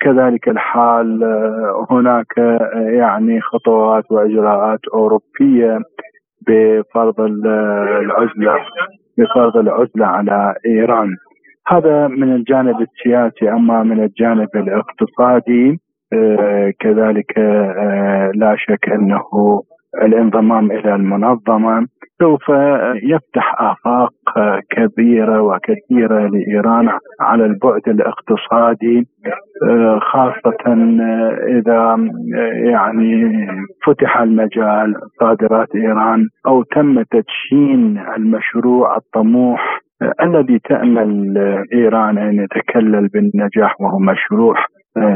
[0.00, 1.24] كذلك الحال
[1.90, 2.38] هناك
[2.74, 5.78] يعني خطوات وإجراءات أوروبية
[6.48, 8.54] بفرض العزلة
[9.18, 11.08] بفرض العزلة على إيران.
[11.66, 15.80] هذا من الجانب السياسي أما من الجانب الاقتصادي
[16.12, 19.22] آه، كذلك آه، لا شك أنه
[20.02, 21.86] الانضمام إلى المنظمة.
[22.20, 22.48] سوف
[23.02, 24.12] يفتح آفاق
[24.70, 26.88] كبيرة وكثيرة لإيران
[27.20, 29.06] على البعد الاقتصادي
[30.00, 30.72] خاصة
[31.48, 31.96] إذا
[32.70, 33.46] يعني
[33.86, 39.80] فتح المجال صادرات إيران أو تم تدشين المشروع الطموح
[40.22, 41.38] الذي تأمل
[41.72, 44.54] إيران أن يتكلل بالنجاح وهو مشروع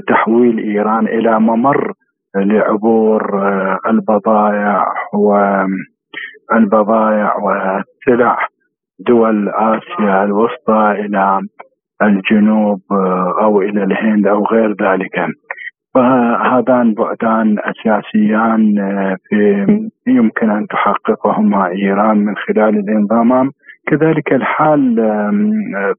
[0.09, 1.93] تحويل إيران إلى ممر
[2.37, 3.23] لعبور
[3.87, 4.85] البضائع
[6.53, 8.39] والبضائع والسلع
[9.07, 11.41] دول آسيا الوسطى إلى
[12.03, 12.81] الجنوب
[13.43, 15.27] أو إلى الهند أو غير ذلك.
[15.95, 18.75] فهذان بعدان أساسيان
[19.29, 19.67] في
[20.07, 23.51] يمكن أن تحققهما إيران من خلال الانضمام.
[23.87, 24.97] كذلك الحال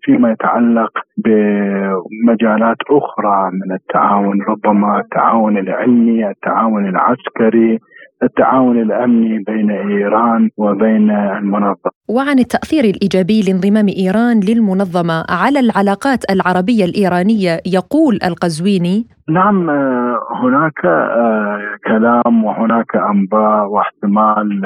[0.01, 0.91] فيما يتعلق
[1.25, 7.79] بمجالات أخرى من التعاون ربما التعاون العلمي، التعاون العسكري،
[8.23, 11.91] التعاون الأمني بين إيران وبين المنظمة.
[12.09, 19.69] وعن التأثير الإيجابي لانضمام إيران للمنظمة على العلاقات العربية الإيرانية يقول القزويني نعم
[20.43, 20.81] هناك
[21.87, 24.65] كلام وهناك أنباء واحتمال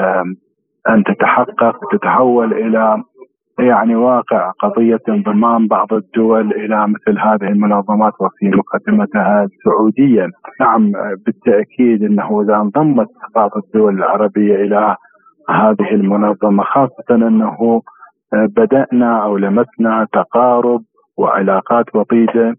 [0.88, 3.02] أن تتحقق تتحول إلى
[3.58, 10.28] يعني واقع قضية انضمام بعض الدول إلى مثل هذه المنظمات وفي مقدمتها السعودية
[10.60, 10.92] نعم
[11.26, 14.96] بالتأكيد أنه إذا انضمت بعض الدول العربية إلى
[15.50, 17.82] هذه المنظمة خاصة أنه
[18.32, 20.82] بدأنا أو لمسنا تقارب
[21.18, 22.54] وعلاقات وطيدة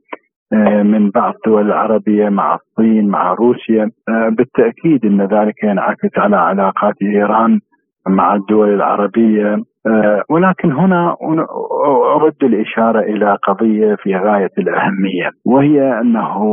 [0.84, 3.92] من بعض الدول العربية مع الصين مع روسيا.
[4.30, 7.60] بالتأكيد أن ذلك ينعكس على علاقات إيران
[8.08, 9.54] مع الدول العربية.
[9.54, 9.64] آه،
[10.30, 11.16] ولكن هنا
[12.16, 16.44] أرد الإشارة إلى قضية في غاية الأهمية وهي أنه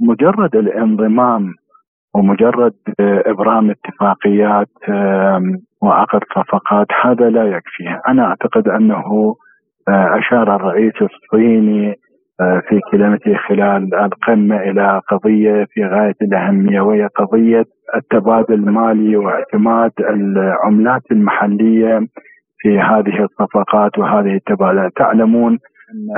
[0.00, 1.54] مجرد الانضمام
[2.14, 4.68] ومجرد إبرام اتفاقيات
[5.82, 8.00] وعقد صفقات هذا لا يكفي.
[8.08, 9.34] أنا أعتقد أنه
[9.88, 11.94] آه، أشار الرئيس الصيني
[12.40, 17.64] آه، في كلمته خلال القمة إلى قضية في غاية الأهمية وهي قضية
[17.96, 22.00] التبادل المالي واعتماد العملات المحلية
[22.64, 25.58] في هذه الصفقات وهذه التبادلات تعلمون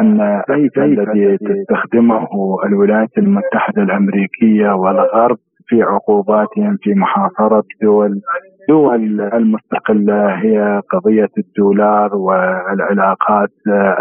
[0.00, 0.42] أن
[0.78, 2.28] الذي تستخدمه
[2.66, 5.38] الولايات المتحدة الأمريكية والغرب
[5.68, 8.20] في عقوباتهم في محاصرة دول
[8.60, 13.50] الدول المستقلة هي قضية الدولار والعلاقات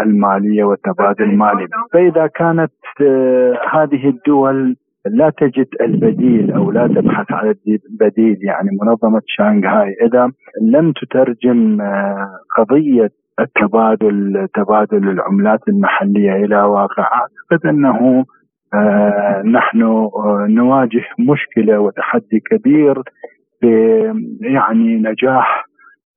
[0.00, 1.66] المالية والتبادل المالي.
[1.92, 2.72] فإذا كانت
[3.02, 4.76] آه، هذه الدول
[5.10, 9.96] لا تجد البديل أو لا تبحث عن البديل يعني منظمة شانغهاي.
[10.06, 10.30] إذا
[10.62, 12.28] لم تترجم آه،
[12.58, 18.24] قضية التبادل تبادل العملات المحلية إلى واقع أعتقد أنه
[18.74, 20.08] آه، نحن
[20.48, 23.02] نواجه مشكلة وتحدي كبير
[24.40, 25.64] يعني نجاح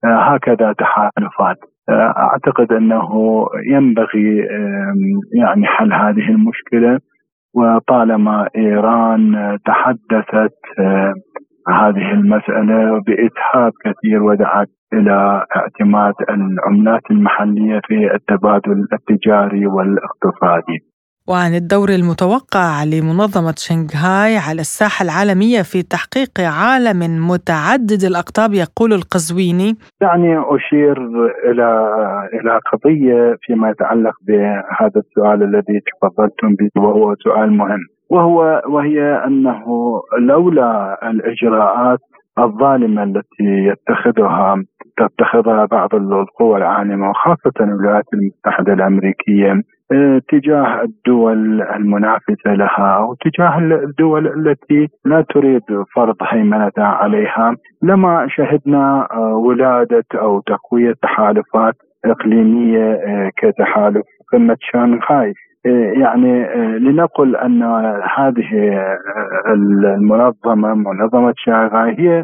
[0.05, 1.57] آه، هكذا تحالفات.
[1.89, 3.09] آه، أعتقد أنه
[3.65, 4.47] ينبغي
[5.33, 6.99] يعني حل هذه المشكلة.
[7.55, 11.13] وطالما إيران تحدثت آه،
[11.69, 20.88] هذه المسألة باسهاب كثير ودعت إلى اعتماد العملات المحلية في التبادل التجاري والاقتصادي.
[21.27, 29.75] وعن الدور المتوقع لمنظمة شنغهاي على الساحة العالمية في تحقيق عالم متعدد الأقطاب يقول القزويني.
[30.01, 30.97] يعني أشير
[31.49, 31.69] إلى
[32.33, 39.63] إلى قضية فيما يتعلق بهذا السؤال الذي تفضلتم به وهو سؤال مهم وهو وهي أنه
[40.19, 41.99] لولا الإجراءات
[42.39, 44.55] الظالمة التي يتخذها
[45.07, 53.57] تتخذها بعض القوى العالمة وخاصة الولايات المتحدة الأمريكية آه، تجاه الدول المنافسة لها أو تجاه
[53.57, 55.61] الدول التي لا تريد
[55.95, 57.55] فرض هيمنتها عليها.
[57.83, 61.73] لما شهدنا آه، ولادة أو تقوية تحالفات
[62.05, 65.33] إقليمية آه، كتحالف قمة شانغهاي
[65.95, 66.47] يعني
[66.79, 67.63] لنقل أن
[68.17, 68.49] هذه
[69.47, 72.23] المنظمة منظمة شانغهاي هي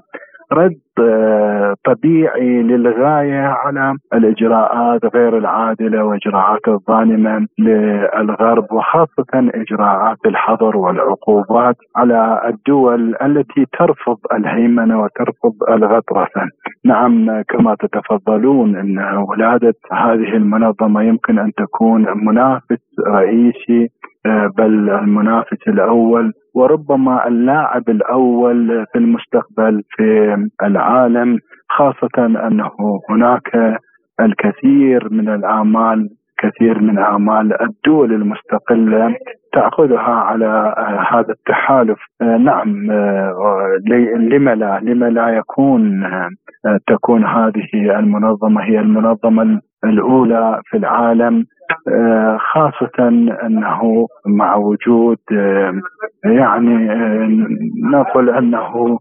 [0.54, 11.76] رد آه، طبيعي للغاية على الإجراءات غير العادلة وإجراءات الظالمة للغرب وخاصة إجراءات الحظر والعقوبات
[11.96, 16.42] على الدول التي ترفض الهيمنة وترفض الغطرسه.
[16.86, 23.90] نعم كما تتفضلون إن ولادة هذه المنظمة يمكن أن تكون منافس رئيسي
[24.26, 31.40] آه، بل المنافس الأول وربما اللاعب الأول في المستقبل في العالم
[31.70, 32.72] خاصة أنه
[33.10, 33.78] هناك
[34.20, 39.16] الكثير من الأعمال كثير من أعمال الدول المستقلة
[39.54, 41.98] تأخذها على آه، هذا التحالف.
[42.22, 43.80] آه، نعم آه،
[44.18, 46.04] لما لا لما لا يكون
[46.88, 51.46] تكون هذه المنظمة هي المنظمة الأولى في العالم.
[52.54, 53.08] خاصة
[53.46, 55.18] أنه مع وجود
[56.26, 56.90] يعني
[57.92, 59.00] نقول أنه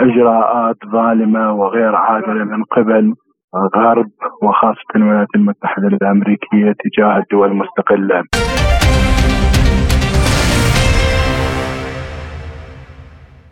[0.00, 3.14] إجراءات ظالمة وغير عادلة من قبل
[3.54, 4.10] الغرب
[4.42, 8.22] وخاصة الولايات المتحدة الأمريكية تجاه الدول المستقلة.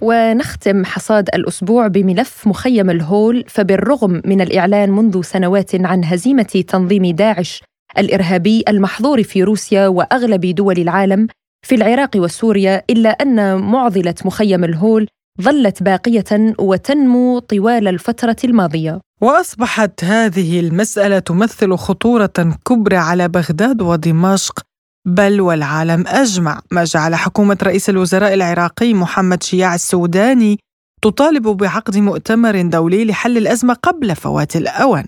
[0.00, 7.62] ونختم حصاد الأسبوع بملف مخيم الهول فبالرغم من الإعلان منذ سنوات عن هزيمة تنظيم داعش
[7.98, 11.26] الإرهابي المحظور في روسيا وأغلب دول العالم
[11.66, 15.08] في العراق وسوريا إلا أن معضلة مخيم الهول
[15.42, 19.00] ظلت باقية وتنمو طوال الفترة الماضية.
[19.20, 24.62] وأصبحت هذه المسألة تمثل خطورة كبرى على بغداد ودمشق
[25.06, 26.60] بل والعالم أجمع.
[26.70, 30.58] ما جعل حكومة رئيس الوزراء العراقي محمد شياع السوداني
[31.02, 35.04] تطالب بعقد مؤتمر دولي لحل الأزمة قبل فوات الأوان.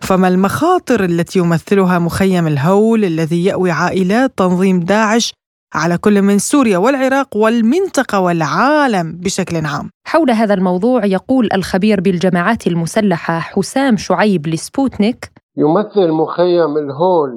[0.00, 5.32] فما المخاطر التي يمثلها مخيم الهول الذي يأوي عائلات تنظيم داعش
[5.74, 9.90] على كل من سوريا والعراق والمنطقة والعالم بشكل عام.
[10.06, 17.30] حول هذا الموضوع يقول الخبير بالجماعات المسلحة حسام شعيب لسبوتنيك يمثل مخيم الهول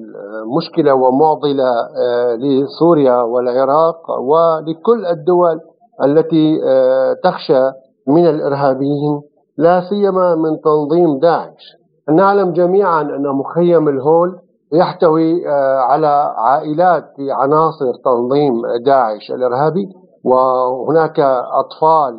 [0.58, 5.60] مشكلة ومعضلة آه، لسوريا والعراق ولكل الدول
[6.04, 7.72] التي آه، تخشى
[8.08, 9.22] من الإرهابيين
[9.58, 11.79] لا سيما من تنظيم داعش.
[12.16, 14.40] نعلم جميعا أن مخيم الهول
[14.74, 18.54] يحتوي آه، على عائلات عناصر تنظيم
[18.86, 19.90] داعش الإرهابي
[20.24, 21.20] وهناك
[21.60, 22.16] أطفال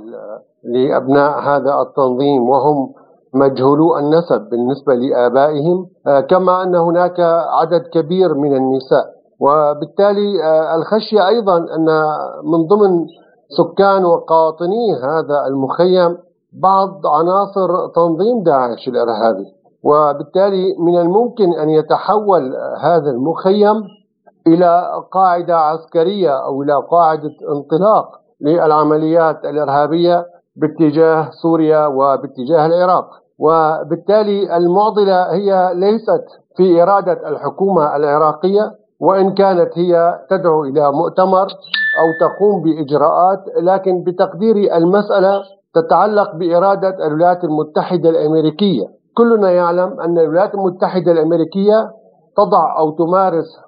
[0.64, 2.92] لأبناء هذا التنظيم وهم
[3.34, 7.20] مجهولو النسب بالنسبة لآبائهم آه، كما أن هناك
[7.60, 9.04] عدد كبير من النساء.
[9.40, 11.86] وبالتالي آه، الخشية أيضا أن
[12.44, 13.06] من ضمن
[13.58, 16.16] سكان وقاطني هذا المخيم
[16.52, 19.59] بعض عناصر تنظيم داعش الإرهابي.
[19.82, 23.82] وبالتالي من الممكن أن يتحول هذا المخيم
[24.46, 30.26] إلى قاعدة عسكرية أو إلى قاعدة انطلاق للعمليات الإرهابية
[30.56, 33.06] باتجاه سوريا وباتجاه العراق.
[33.38, 36.24] وبالتالي المعضلة هي ليست
[36.56, 41.46] في إرادة الحكومة العراقية وإن كانت هي تدعو إلى مؤتمر
[42.00, 45.42] أو تقوم بإجراءات لكن بتقدير المسألة
[45.74, 48.99] تتعلق بإرادة الولايات المتحدة الأمريكية.
[49.14, 51.90] كلنا يعلم أن الولايات المتحدة الأمريكية
[52.36, 53.58] تضع أو تمارس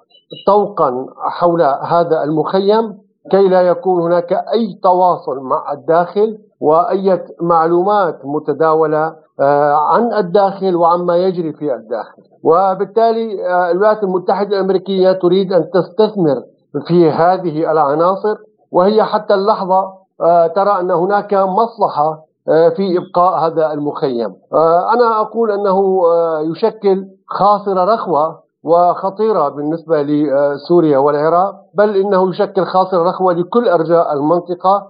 [0.47, 2.97] طوقا حول هذا المخيم
[3.31, 11.17] كي لا يكون هناك أي تواصل مع الداخل وأي معلومات متداولة آه، عن الداخل وعما
[11.17, 12.21] يجري في الداخل.
[12.43, 16.43] وبالتالي آه، الولايات المتحدة الأمريكية تريد أن تستثمر
[16.87, 18.35] في هذه العناصر
[18.71, 24.35] وهي حتى اللحظة آه، ترى أن هناك مصلحة في إبقاء هذا المخيم.
[24.53, 32.65] آه، أنا أقول أنه آه، يشكل خاصره رخوة وخطيرة بالنسبة لسوريا والعراق، بل إنه يشكل
[32.65, 34.87] خاصره رخوة لكل أرجاء المنطقة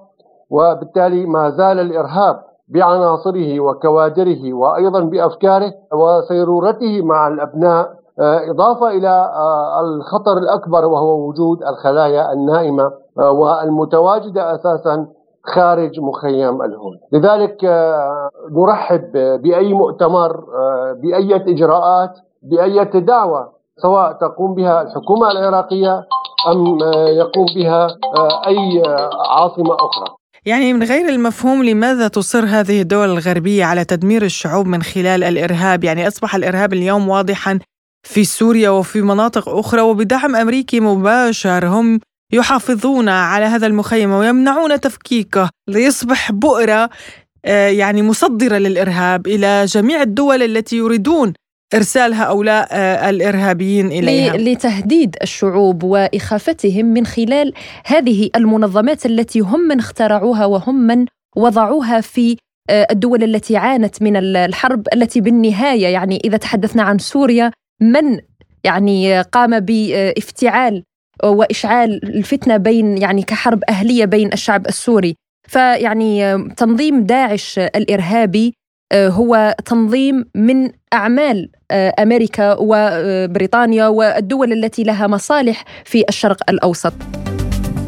[0.49, 9.31] وبالتالي ما زال الإرهاب بعناصره وكوادره وأيضا بأفكاره وسيرورته مع الأبناء إضافة إلى
[9.81, 15.07] الخطر الأكبر وهو وجود الخلايا النائمة والمتواجدة أساسا
[15.45, 24.55] خارج مخيم الهول لذلك آه، نرحب بأي مؤتمر آه، بأي إجراءات بأي دعوة سواء تقوم
[24.55, 26.03] بها الحكومة العراقية
[26.51, 27.87] أم آه، يقوم بها
[28.47, 28.83] أي
[29.29, 30.15] عاصمة أخرى.
[30.45, 35.83] يعني من غير المفهوم لماذا تصر هذه الدول الغربية على تدمير الشعوب من خلال الإرهاب؟
[35.83, 37.59] يعني أصبح الإرهاب اليوم واضحا
[38.07, 41.67] في سوريا وفي مناطق أخرى وبدعم أمريكي مباشر.
[41.67, 41.99] هم
[42.33, 46.89] يحافظون على هذا المخيم ويمنعون تفكيكه ليصبح بؤرة
[47.45, 51.33] آه، يعني مصدرة للإرهاب إلى جميع الدول التي يريدون
[51.73, 54.37] إرسال هؤلاء آه، الإرهابيين إليها.
[54.37, 57.53] لتهديد الشعوب وإخافتهم من خلال
[57.85, 61.05] هذه المنظمات التي هم من اخترعوها وهم من
[61.35, 62.37] وضعوها في
[62.69, 68.19] آه، الدول التي عانت من الحرب التي بالنهاية يعني إذا تحدثنا عن سوريا من
[68.63, 70.83] يعني قام بإفتعال
[71.29, 75.15] وإشعال الفتنة بين يعني كحرب أهلية بين الشعب السوري.
[75.47, 78.53] فيعني تنظيم داعش الإرهابي
[78.91, 86.93] آه، هو تنظيم من أعمال آه، أمريكا وبريطانيا والدول التي لها مصالح في الشرق الأوسط.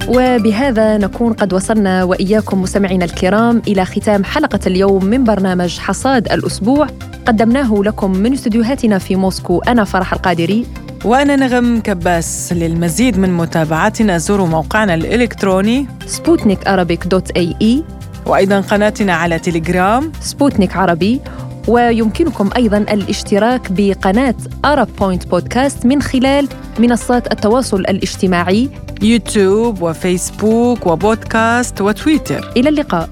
[0.08, 6.88] وبهذا نكون قد وصلنا وإياكم مستمعينا الكرام إلى ختام حلقة اليوم من برنامج حصاد الأسبوع.
[7.26, 10.66] قدمناه لكم من استديوهاتنا في موسكو أنا فرح القادري.
[11.06, 14.18] وأنا نغم كباس للمزيد من متابعتنا.
[14.18, 17.84] زوروا موقعنا الإلكتروني سبوتنيك dot ae
[18.26, 21.22] وأيضا قناتنا على تليجرام سبوتنيك عربي
[21.68, 24.36] ويمكنكم أيضا الاشتراك بقناة
[24.66, 26.48] Arab Point Podcast من خلال
[26.80, 28.70] منصات التواصل الاجتماعي
[29.02, 32.52] يوتيوب وفيسبوك وبودكاست وتويتر.
[32.58, 33.10] إلى اللقاء.